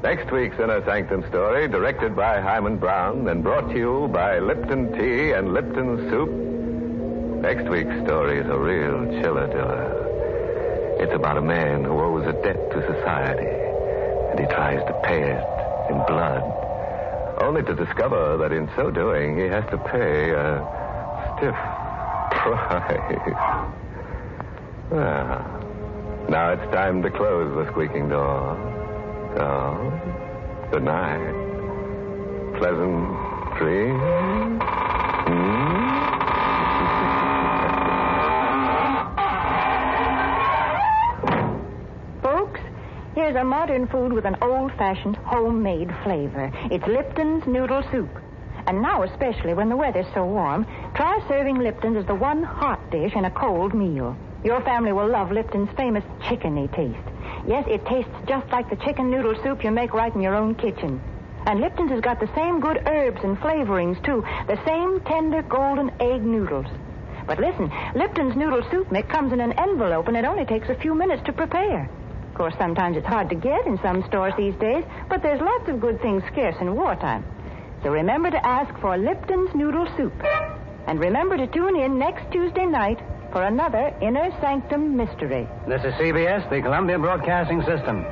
next 0.04 0.30
week's 0.30 0.58
Inner 0.60 0.84
Sanctum 0.84 1.26
story, 1.28 1.66
directed 1.66 2.14
by 2.14 2.38
Himan 2.38 2.76
Brown 2.76 3.26
and 3.26 3.42
brought 3.42 3.70
to 3.70 3.74
you 3.74 4.08
by 4.08 4.38
Lipton 4.38 4.92
Tea 4.92 5.32
and 5.32 5.54
Lipton 5.54 6.10
Soup. 6.10 6.28
Next 7.40 7.66
week's 7.70 8.04
story 8.04 8.38
is 8.38 8.46
a 8.46 8.58
real 8.58 9.06
chiller 9.22 9.46
diller. 9.46 10.96
It's 11.00 11.14
about 11.14 11.38
a 11.38 11.40
man 11.40 11.84
who 11.84 11.98
owes 11.98 12.26
a 12.26 12.34
debt 12.34 12.70
to 12.72 12.82
society, 12.86 13.48
and 13.48 14.40
he 14.40 14.46
tries 14.54 14.86
to 14.86 14.92
pay 15.04 15.22
it 15.22 15.44
in 15.90 15.96
blood. 16.06 16.42
only 17.40 17.62
to 17.62 17.74
discover 17.74 18.36
that 18.36 18.52
in 18.52 18.68
so 18.76 18.90
doing 18.90 19.38
he 19.38 19.44
has 19.44 19.64
to 19.70 19.78
pay 19.78 20.32
a 20.32 20.60
stiff 21.32 21.54
price. 22.30 23.34
Well, 24.90 26.26
now 26.28 26.52
it's 26.52 26.72
time 26.74 27.02
to 27.02 27.10
close 27.10 27.54
the 27.56 27.70
squeaking 27.72 28.10
door. 28.10 28.83
Good 29.34 30.84
night. 30.84 31.34
Pleasant 32.58 33.58
dreams. 33.58 34.62
Hmm? 35.26 35.80
Folks, 42.22 42.60
here's 43.14 43.34
a 43.34 43.42
modern 43.44 43.88
food 43.88 44.12
with 44.12 44.24
an 44.24 44.36
old-fashioned 44.40 45.16
homemade 45.16 45.92
flavor. 46.04 46.52
It's 46.70 46.86
Lipton's 46.86 47.44
noodle 47.46 47.82
soup. 47.90 48.10
And 48.66 48.80
now, 48.80 49.02
especially 49.02 49.54
when 49.54 49.68
the 49.68 49.76
weather's 49.76 50.06
so 50.14 50.24
warm, 50.24 50.64
try 50.94 51.20
serving 51.28 51.58
Lipton's 51.58 51.96
as 51.98 52.06
the 52.06 52.14
one 52.14 52.44
hot 52.44 52.90
dish 52.90 53.14
in 53.14 53.24
a 53.24 53.30
cold 53.30 53.74
meal. 53.74 54.16
Your 54.44 54.60
family 54.60 54.92
will 54.92 55.08
love 55.08 55.32
Lipton's 55.32 55.70
famous 55.76 56.04
chickeny 56.22 56.72
taste. 56.74 57.13
Yes, 57.46 57.64
it 57.68 57.85
tastes 57.87 58.11
just 58.26 58.50
like 58.50 58.70
the 58.70 58.76
chicken 58.76 59.11
noodle 59.11 59.35
soup 59.42 59.62
you 59.64 59.70
make 59.70 59.92
right 59.92 60.14
in 60.14 60.22
your 60.22 60.35
own 60.35 60.54
kitchen. 60.54 61.00
And 61.46 61.61
Lipton's 61.61 61.90
has 61.90 62.00
got 62.00 62.20
the 62.20 62.30
same 62.35 62.61
good 62.61 62.83
herbs 62.87 63.20
and 63.22 63.37
flavorings, 63.38 64.02
too. 64.02 64.24
The 64.46 64.59
same 64.64 65.00
tender 65.00 65.42
golden 65.42 65.90
egg 66.00 66.22
noodles. 66.22 66.66
But 67.26 67.38
listen, 67.38 67.70
Lipton's 67.94 68.37
noodle 68.37 68.62
soup 68.70 68.90
mix 68.90 69.11
comes 69.11 69.33
in 69.33 69.40
an 69.40 69.52
envelope 69.59 70.09
and 70.09 70.16
it 70.16 70.24
only 70.24 70.44
takes 70.46 70.68
a 70.68 70.74
few 70.74 70.94
minutes 70.94 71.22
to 71.26 71.33
prepare. 71.33 71.88
Of 72.28 72.35
course, 72.35 72.54
sometimes 72.59 72.96
it's 72.96 73.07
hard 73.07 73.28
to 73.28 73.35
get 73.35 73.66
in 73.66 73.78
some 73.83 74.04
stores 74.09 74.35
these 74.37 74.54
days, 74.57 74.85
but 75.09 75.22
there's 75.22 75.40
lots 75.40 75.68
of 75.68 75.80
good 75.80 76.00
things 76.00 76.22
scarce 76.33 76.57
in 76.61 76.74
wartime. 76.74 77.24
So 77.83 77.90
remember 77.90 78.30
to 78.30 78.46
ask 78.46 78.74
for 78.80 78.96
Lipton's 78.96 79.54
noodle 79.54 79.87
soup. 79.96 80.14
And 80.87 80.98
remember 80.98 81.37
to 81.37 81.46
tune 81.46 81.76
in 81.76 81.98
next 81.98 82.30
Tuesday 82.33 82.66
night 82.66 82.98
for 83.34 83.42
another 83.42 83.92
Inner 84.00 84.30
Sanctum 84.40 84.96
Mystery. 84.96 85.48
This 85.66 85.82
is 85.82 85.92
CBS, 85.94 86.48
the 86.50 86.62
Columbia 86.62 87.00
Broadcasting 87.00 87.62
System. 87.62 88.04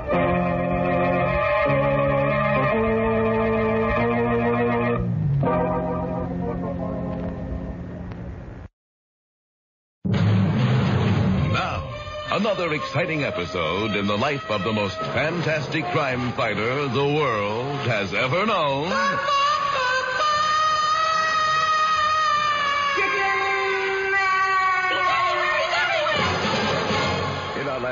Now, 11.53 11.89
another 12.33 12.73
exciting 12.75 13.23
episode 13.23 13.95
in 13.95 14.09
the 14.09 14.19
life 14.19 14.51
of 14.51 14.65
the 14.65 14.73
most 14.73 14.99
fantastic 15.15 15.85
crime 15.93 16.33
fighter 16.33 16.89
the 16.89 17.05
world 17.05 17.77
has 17.87 18.13
ever 18.13 18.45
known. 18.45 18.91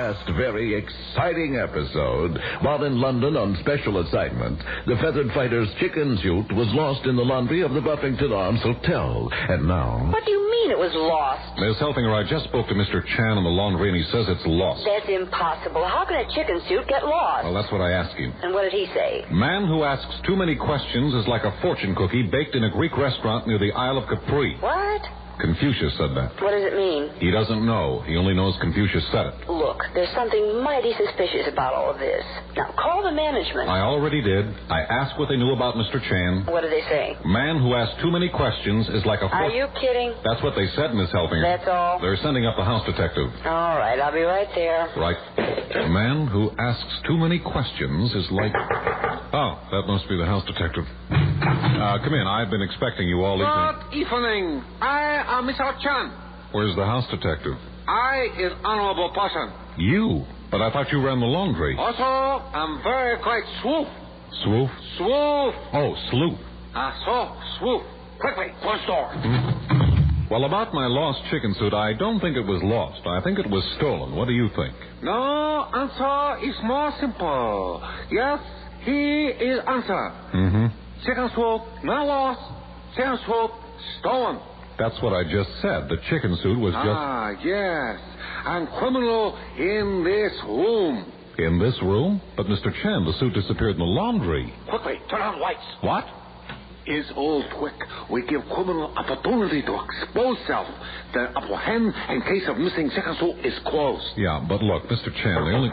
Last 0.01 0.25
very 0.33 0.73
exciting 0.75 1.57
episode, 1.57 2.33
while 2.63 2.83
in 2.85 2.99
London 2.99 3.37
on 3.37 3.55
special 3.61 4.01
assignment, 4.01 4.59
the 4.87 4.97
feathered 4.97 5.29
fighter's 5.37 5.69
chicken 5.79 6.17
suit 6.23 6.49
was 6.57 6.69
lost 6.73 7.05
in 7.05 7.17
the 7.17 7.23
laundry 7.23 7.61
of 7.61 7.75
the 7.75 7.83
Buffington 7.83 8.33
Arms 8.33 8.63
Hotel. 8.63 9.29
And 9.31 9.69
now. 9.69 10.09
What 10.11 10.25
do 10.25 10.31
you 10.31 10.41
mean 10.51 10.71
it 10.71 10.79
was 10.79 10.97
lost? 10.97 11.53
Miss 11.61 11.77
Helfinger, 11.77 12.17
I 12.17 12.25
just 12.25 12.49
spoke 12.49 12.67
to 12.69 12.75
Mr. 12.75 13.05
Chan 13.05 13.37
in 13.37 13.45
the 13.45 13.53
laundry, 13.53 13.93
and 13.93 13.97
he 14.01 14.05
says 14.11 14.25
it's 14.27 14.47
lost. 14.47 14.89
That's 14.89 15.13
impossible. 15.13 15.85
How 15.85 16.09
can 16.09 16.17
a 16.17 16.27
chicken 16.33 16.65
suit 16.67 16.89
get 16.89 17.05
lost? 17.05 17.45
Well, 17.45 17.53
that's 17.53 17.71
what 17.71 17.85
I 17.85 17.93
asked 17.93 18.17
him. 18.17 18.33
And 18.41 18.55
what 18.57 18.65
did 18.65 18.73
he 18.73 18.89
say? 18.97 19.29
Man 19.29 19.69
who 19.69 19.85
asks 19.85 20.17
too 20.25 20.35
many 20.35 20.57
questions 20.57 21.13
is 21.13 21.29
like 21.29 21.45
a 21.45 21.53
fortune 21.61 21.95
cookie 21.95 22.25
baked 22.25 22.57
in 22.57 22.65
a 22.65 22.71
Greek 22.73 22.97
restaurant 22.97 23.47
near 23.47 23.59
the 23.59 23.73
Isle 23.77 23.99
of 24.01 24.09
Capri. 24.09 24.57
What? 24.65 25.20
Confucius 25.41 25.97
said 25.97 26.13
that. 26.17 26.37
What 26.43 26.53
does 26.53 26.65
it 26.65 26.77
mean? 26.77 27.11
He 27.19 27.31
doesn't 27.31 27.65
know. 27.65 28.03
He 28.07 28.17
only 28.17 28.35
knows 28.35 28.57
Confucius 28.61 29.05
said 29.11 29.27
it. 29.27 29.35
Look, 29.49 29.81
there's 29.95 30.13
something 30.15 30.63
mighty 30.63 30.93
suspicious 30.97 31.49
about 31.51 31.75
all 31.75 31.91
of 31.91 31.99
this. 31.99 32.25
Now, 32.57 32.73
call 32.79 33.03
the 33.03 33.13
management. 33.13 33.69
I 33.69 33.81
already 33.81 34.23
did. 34.23 34.47
I 34.69 34.81
asked 34.83 35.19
what 35.19 35.29
they 35.29 35.37
knew 35.37 35.53
about 35.53 35.75
Mr. 35.75 36.01
Chan. 36.03 36.47
What 36.47 36.63
did 36.63 36.73
they 36.73 36.83
say? 36.89 37.17
Man 37.25 37.59
who 37.59 37.75
asks 37.75 38.01
too 38.03 38.11
many 38.11 38.29
questions 38.29 38.89
is 38.91 39.05
like 39.07 39.21
a 39.21 39.27
Are 39.27 39.51
you 39.51 39.67
kidding? 39.81 40.13
That's 40.25 40.43
what 40.43 40.55
they 40.55 40.69
said, 40.77 40.95
Miss 40.95 41.11
Helfinger. 41.11 41.43
That's 41.43 41.69
all? 41.69 42.01
They're 42.01 42.19
sending 42.23 42.47
up 42.47 42.57
the 42.57 42.65
house 42.65 42.85
detective. 42.87 43.29
All 43.45 43.79
right, 43.79 43.99
I'll 43.99 44.13
be 44.13 44.23
right 44.23 44.49
there. 44.55 44.93
Right. 44.97 45.17
A 45.39 45.89
man 45.89 46.27
who 46.27 46.51
asks 46.59 47.01
too 47.07 47.17
many 47.17 47.39
questions 47.39 48.13
is 48.15 48.27
like. 48.31 48.53
Oh, 49.33 49.59
that 49.71 49.87
must 49.87 50.09
be 50.09 50.17
the 50.17 50.27
house 50.27 50.45
detective. 50.45 50.85
Uh, 51.11 51.99
come 52.03 52.15
in. 52.15 52.27
I've 52.27 52.51
been 52.51 52.63
expecting 52.63 53.09
you 53.09 53.23
all 53.23 53.39
evening. 53.39 53.91
Good 53.91 54.13
evening. 54.13 54.65
I 54.83 55.23
am 55.39 55.47
Mr. 55.47 55.81
Chan. 55.83 56.13
Where's 56.53 56.75
the 56.77 56.85
house 56.85 57.05
detective? 57.11 57.55
I 57.89 58.29
is 58.39 58.53
honorable 58.65 59.11
person. 59.15 59.53
You? 59.79 60.25
But 60.51 60.61
I 60.63 60.73
thought 60.73 60.91
you 60.91 61.05
ran 61.05 61.21
the 61.21 61.27
laundry. 61.27 61.77
Also, 61.79 62.03
I'm 62.03 62.83
very 62.83 63.19
quite 63.23 63.45
swoop. 63.63 63.87
Swoof? 64.45 64.71
Swoop. 64.97 65.55
Oh, 65.75 65.95
sleuth. 66.11 66.39
Ah, 66.75 66.95
so, 67.05 67.59
swoop. 67.59 67.83
Quickly, 68.21 68.47
close 68.63 68.85
door. 68.87 69.11
Well, 70.31 70.45
about 70.45 70.73
my 70.73 70.87
lost 70.87 71.21
chicken 71.31 71.55
suit, 71.59 71.75
I 71.75 71.93
don't 71.95 72.21
think 72.21 72.37
it 72.37 72.47
was 72.47 72.63
lost. 72.63 73.05
I 73.07 73.21
think 73.23 73.39
it 73.39 73.51
was 73.51 73.65
stolen. 73.79 74.15
What 74.15 74.27
do 74.27 74.33
you 74.33 74.49
think? 74.55 74.75
No, 75.03 75.67
answer 75.75 76.47
is 76.49 76.55
more 76.63 76.93
simple. 77.01 77.83
Yes, 78.13 78.39
he 78.83 79.27
is 79.27 79.59
answer. 79.67 80.13
Mm-hmm. 80.35 80.67
Chicken 81.05 81.31
swoop, 81.35 81.63
not 81.83 82.07
lost. 82.07 82.41
Chicken 82.95 83.19
swoop, 83.27 83.51
stolen. 83.99 84.39
That's 84.81 85.01
what 85.03 85.13
I 85.13 85.23
just 85.25 85.51
said. 85.61 85.89
The 85.89 85.99
chicken 86.09 86.37
suit 86.43 86.59
was 86.59 86.73
just 86.73 86.89
Ah, 86.89 87.31
yes. 87.45 88.01
And 88.47 88.67
criminal 88.81 89.37
in 89.59 90.03
this 90.03 90.33
room. 90.49 91.05
in 91.39 91.59
this 91.59 91.77
room. 91.83 92.21
But 92.37 92.47
Mr. 92.47 92.73
Chan, 92.83 93.05
the 93.05 93.13
suit 93.21 93.35
disappeared 93.35 93.73
in 93.73 93.79
the 93.79 93.85
laundry. 93.85 94.53
Quickly, 94.69 94.95
turn 95.11 95.21
on 95.21 95.39
lights. 95.41 95.65
What? 95.83 96.05
is 96.87 97.05
all 97.15 97.45
quick. 97.59 97.75
We 98.11 98.23
give 98.27 98.41
criminal 98.53 98.93
opportunity 98.97 99.63
to 99.63 99.79
expose 99.85 100.39
self. 100.49 100.67
The 101.13 101.25
upper 101.39 101.55
hand 101.57 101.93
in 102.09 102.23
case 102.23 102.49
of 102.49 102.57
missing 102.57 102.91
chicken 102.91 103.15
suit 103.21 103.37
is 103.47 103.55
closed. 103.67 104.03
Yeah, 104.17 104.45
but 104.49 104.61
look, 104.63 104.85
Mr. 104.85 105.15
Chan, 105.23 105.45
the 105.45 105.53
only. 105.53 105.71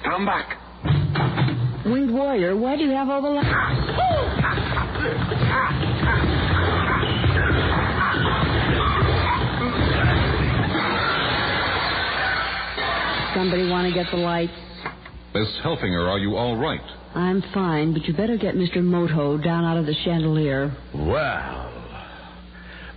Stand 0.00 0.24
back. 0.24 0.56
Winged 1.84 2.12
warrior, 2.14 2.56
why 2.56 2.76
do 2.76 2.84
you 2.84 2.90
have 2.92 3.08
all 3.10 3.20
the 3.20 3.28
lights? 3.28 3.48
Ah, 3.50 3.56
ah, 4.42 4.96
ah, 5.52 6.39
Somebody 13.34 13.68
want 13.68 13.86
to 13.88 13.94
get 13.94 14.10
the 14.10 14.16
lights? 14.18 14.52
Miss 15.34 15.48
Helfinger, 15.62 16.08
are 16.08 16.18
you 16.18 16.36
all 16.36 16.56
right? 16.56 16.80
I'm 17.14 17.42
fine, 17.54 17.92
but 17.92 18.04
you 18.04 18.14
better 18.14 18.36
get 18.36 18.54
Mr. 18.54 18.82
Moto 18.82 19.38
down 19.38 19.64
out 19.64 19.76
of 19.76 19.86
the 19.86 19.94
chandelier. 20.04 20.76
Well, 20.92 21.72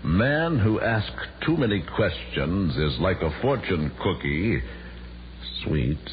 man 0.03 0.57
who 0.57 0.81
asks 0.81 1.27
too 1.45 1.55
many 1.57 1.83
questions 1.95 2.75
is 2.75 2.99
like 2.99 3.21
a 3.21 3.41
fortune 3.41 3.91
cookie, 4.01 4.61
sweet, 5.63 6.09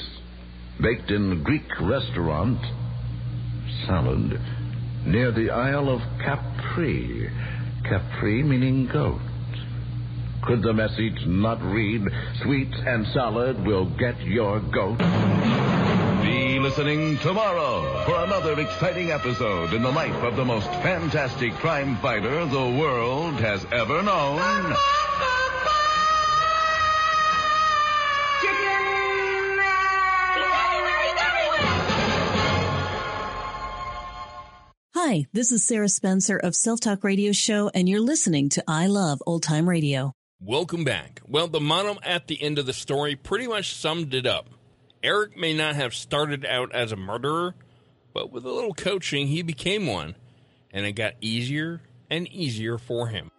baked 0.82 1.10
in 1.10 1.42
Greek 1.42 1.68
restaurant, 1.80 2.60
salad, 3.86 4.38
near 5.06 5.32
the 5.32 5.50
Isle 5.50 5.88
of 5.88 6.00
Capri. 6.22 7.30
Capri 7.88 8.42
meaning 8.42 8.88
goat. 8.92 9.20
Could 10.42 10.62
the 10.62 10.72
message 10.72 11.26
not 11.26 11.62
read, 11.62 12.02
sweet 12.42 12.72
and 12.86 13.06
salad 13.08 13.64
will 13.64 13.84
get 13.84 14.18
your 14.22 14.60
goat? 14.60 14.98
Be 16.22 16.58
listening 16.58 17.18
tomorrow 17.18 18.04
for 18.04 18.24
another 18.24 18.58
exciting 18.58 19.10
episode 19.10 19.74
in 19.74 19.82
the 19.82 19.90
life 19.92 20.22
of 20.22 20.36
the 20.36 20.44
most 20.44 20.66
fantastic 20.82 21.52
crime 21.54 21.96
fighter 21.96 22.46
the 22.46 22.78
world 22.80 23.34
has 23.34 23.64
ever 23.70 24.02
known. 24.02 24.74
Hi, 34.94 35.26
this 35.32 35.50
is 35.50 35.64
Sarah 35.64 35.88
Spencer 35.88 36.36
of 36.36 36.54
Self 36.54 36.80
Talk 36.80 37.04
Radio 37.04 37.32
Show, 37.32 37.70
and 37.74 37.88
you're 37.88 38.00
listening 38.00 38.48
to 38.50 38.64
I 38.68 38.86
Love 38.86 39.22
Old 39.26 39.42
Time 39.42 39.68
Radio. 39.68 40.14
Welcome 40.42 40.84
back. 40.84 41.20
Well, 41.28 41.48
the 41.48 41.60
motto 41.60 41.98
at 42.02 42.26
the 42.26 42.42
end 42.42 42.58
of 42.58 42.64
the 42.64 42.72
story 42.72 43.14
pretty 43.14 43.46
much 43.46 43.74
summed 43.74 44.14
it 44.14 44.24
up. 44.24 44.48
Eric 45.02 45.36
may 45.36 45.52
not 45.52 45.76
have 45.76 45.94
started 45.94 46.46
out 46.46 46.72
as 46.72 46.92
a 46.92 46.96
murderer, 46.96 47.54
but 48.14 48.32
with 48.32 48.46
a 48.46 48.50
little 48.50 48.72
coaching, 48.72 49.26
he 49.26 49.42
became 49.42 49.86
one, 49.86 50.14
and 50.72 50.86
it 50.86 50.92
got 50.92 51.12
easier 51.20 51.82
and 52.08 52.26
easier 52.28 52.78
for 52.78 53.08
him. 53.08 53.30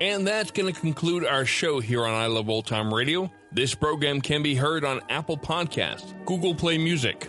And 0.00 0.26
that's 0.26 0.50
going 0.50 0.72
to 0.72 0.80
conclude 0.80 1.26
our 1.26 1.44
show 1.44 1.80
here 1.80 2.04
on 2.06 2.14
I 2.14 2.26
Love 2.28 2.48
Old 2.48 2.66
Time 2.66 2.92
Radio. 2.92 3.30
This 3.52 3.74
program 3.74 4.22
can 4.22 4.42
be 4.42 4.54
heard 4.54 4.86
on 4.86 5.02
Apple 5.10 5.36
Podcasts, 5.36 6.14
Google 6.24 6.54
Play 6.54 6.78
Music, 6.78 7.28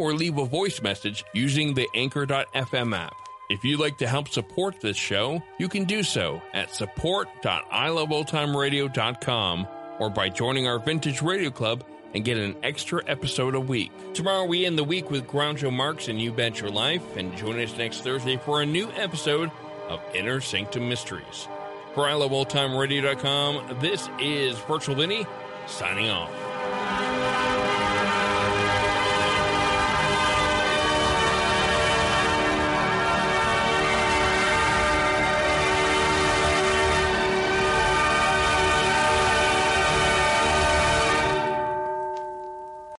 or 0.00 0.14
leave 0.14 0.38
a 0.38 0.46
voice 0.46 0.82
message 0.82 1.24
using 1.34 1.74
the 1.74 1.86
Anchor.fm 1.94 2.96
app. 2.96 3.14
If 3.50 3.62
you'd 3.64 3.78
like 3.80 3.98
to 3.98 4.08
help 4.08 4.28
support 4.28 4.80
this 4.80 4.96
show, 4.96 5.42
you 5.58 5.68
can 5.68 5.84
do 5.84 6.02
so 6.02 6.40
at 6.54 6.74
support.iloveoldtimeradio.com 6.74 9.66
or 9.98 10.10
by 10.10 10.28
joining 10.28 10.66
our 10.66 10.78
Vintage 10.78 11.20
Radio 11.20 11.50
Club 11.50 11.84
and 12.14 12.24
get 12.24 12.38
an 12.38 12.56
extra 12.62 13.02
episode 13.06 13.54
a 13.54 13.60
week. 13.60 13.92
Tomorrow 14.14 14.46
we 14.46 14.64
end 14.66 14.78
the 14.78 14.84
week 14.84 15.10
with 15.10 15.26
Groucho 15.26 15.72
Marx 15.72 16.08
and 16.08 16.20
You 16.20 16.32
Bet 16.32 16.60
Your 16.60 16.70
Life, 16.70 17.16
and 17.16 17.36
join 17.36 17.60
us 17.60 17.76
next 17.76 18.02
Thursday 18.02 18.36
for 18.36 18.62
a 18.62 18.66
new 18.66 18.90
episode 18.92 19.50
of 19.88 20.00
Inner 20.14 20.40
Sanctum 20.40 20.88
Mysteries. 20.88 21.48
For 21.94 22.04
iloveoldtimeradio.com, 22.04 23.78
this 23.80 24.08
is 24.20 24.56
Virtual 24.60 24.94
Vinny 24.94 25.26
signing 25.66 26.08
off. 26.08 26.49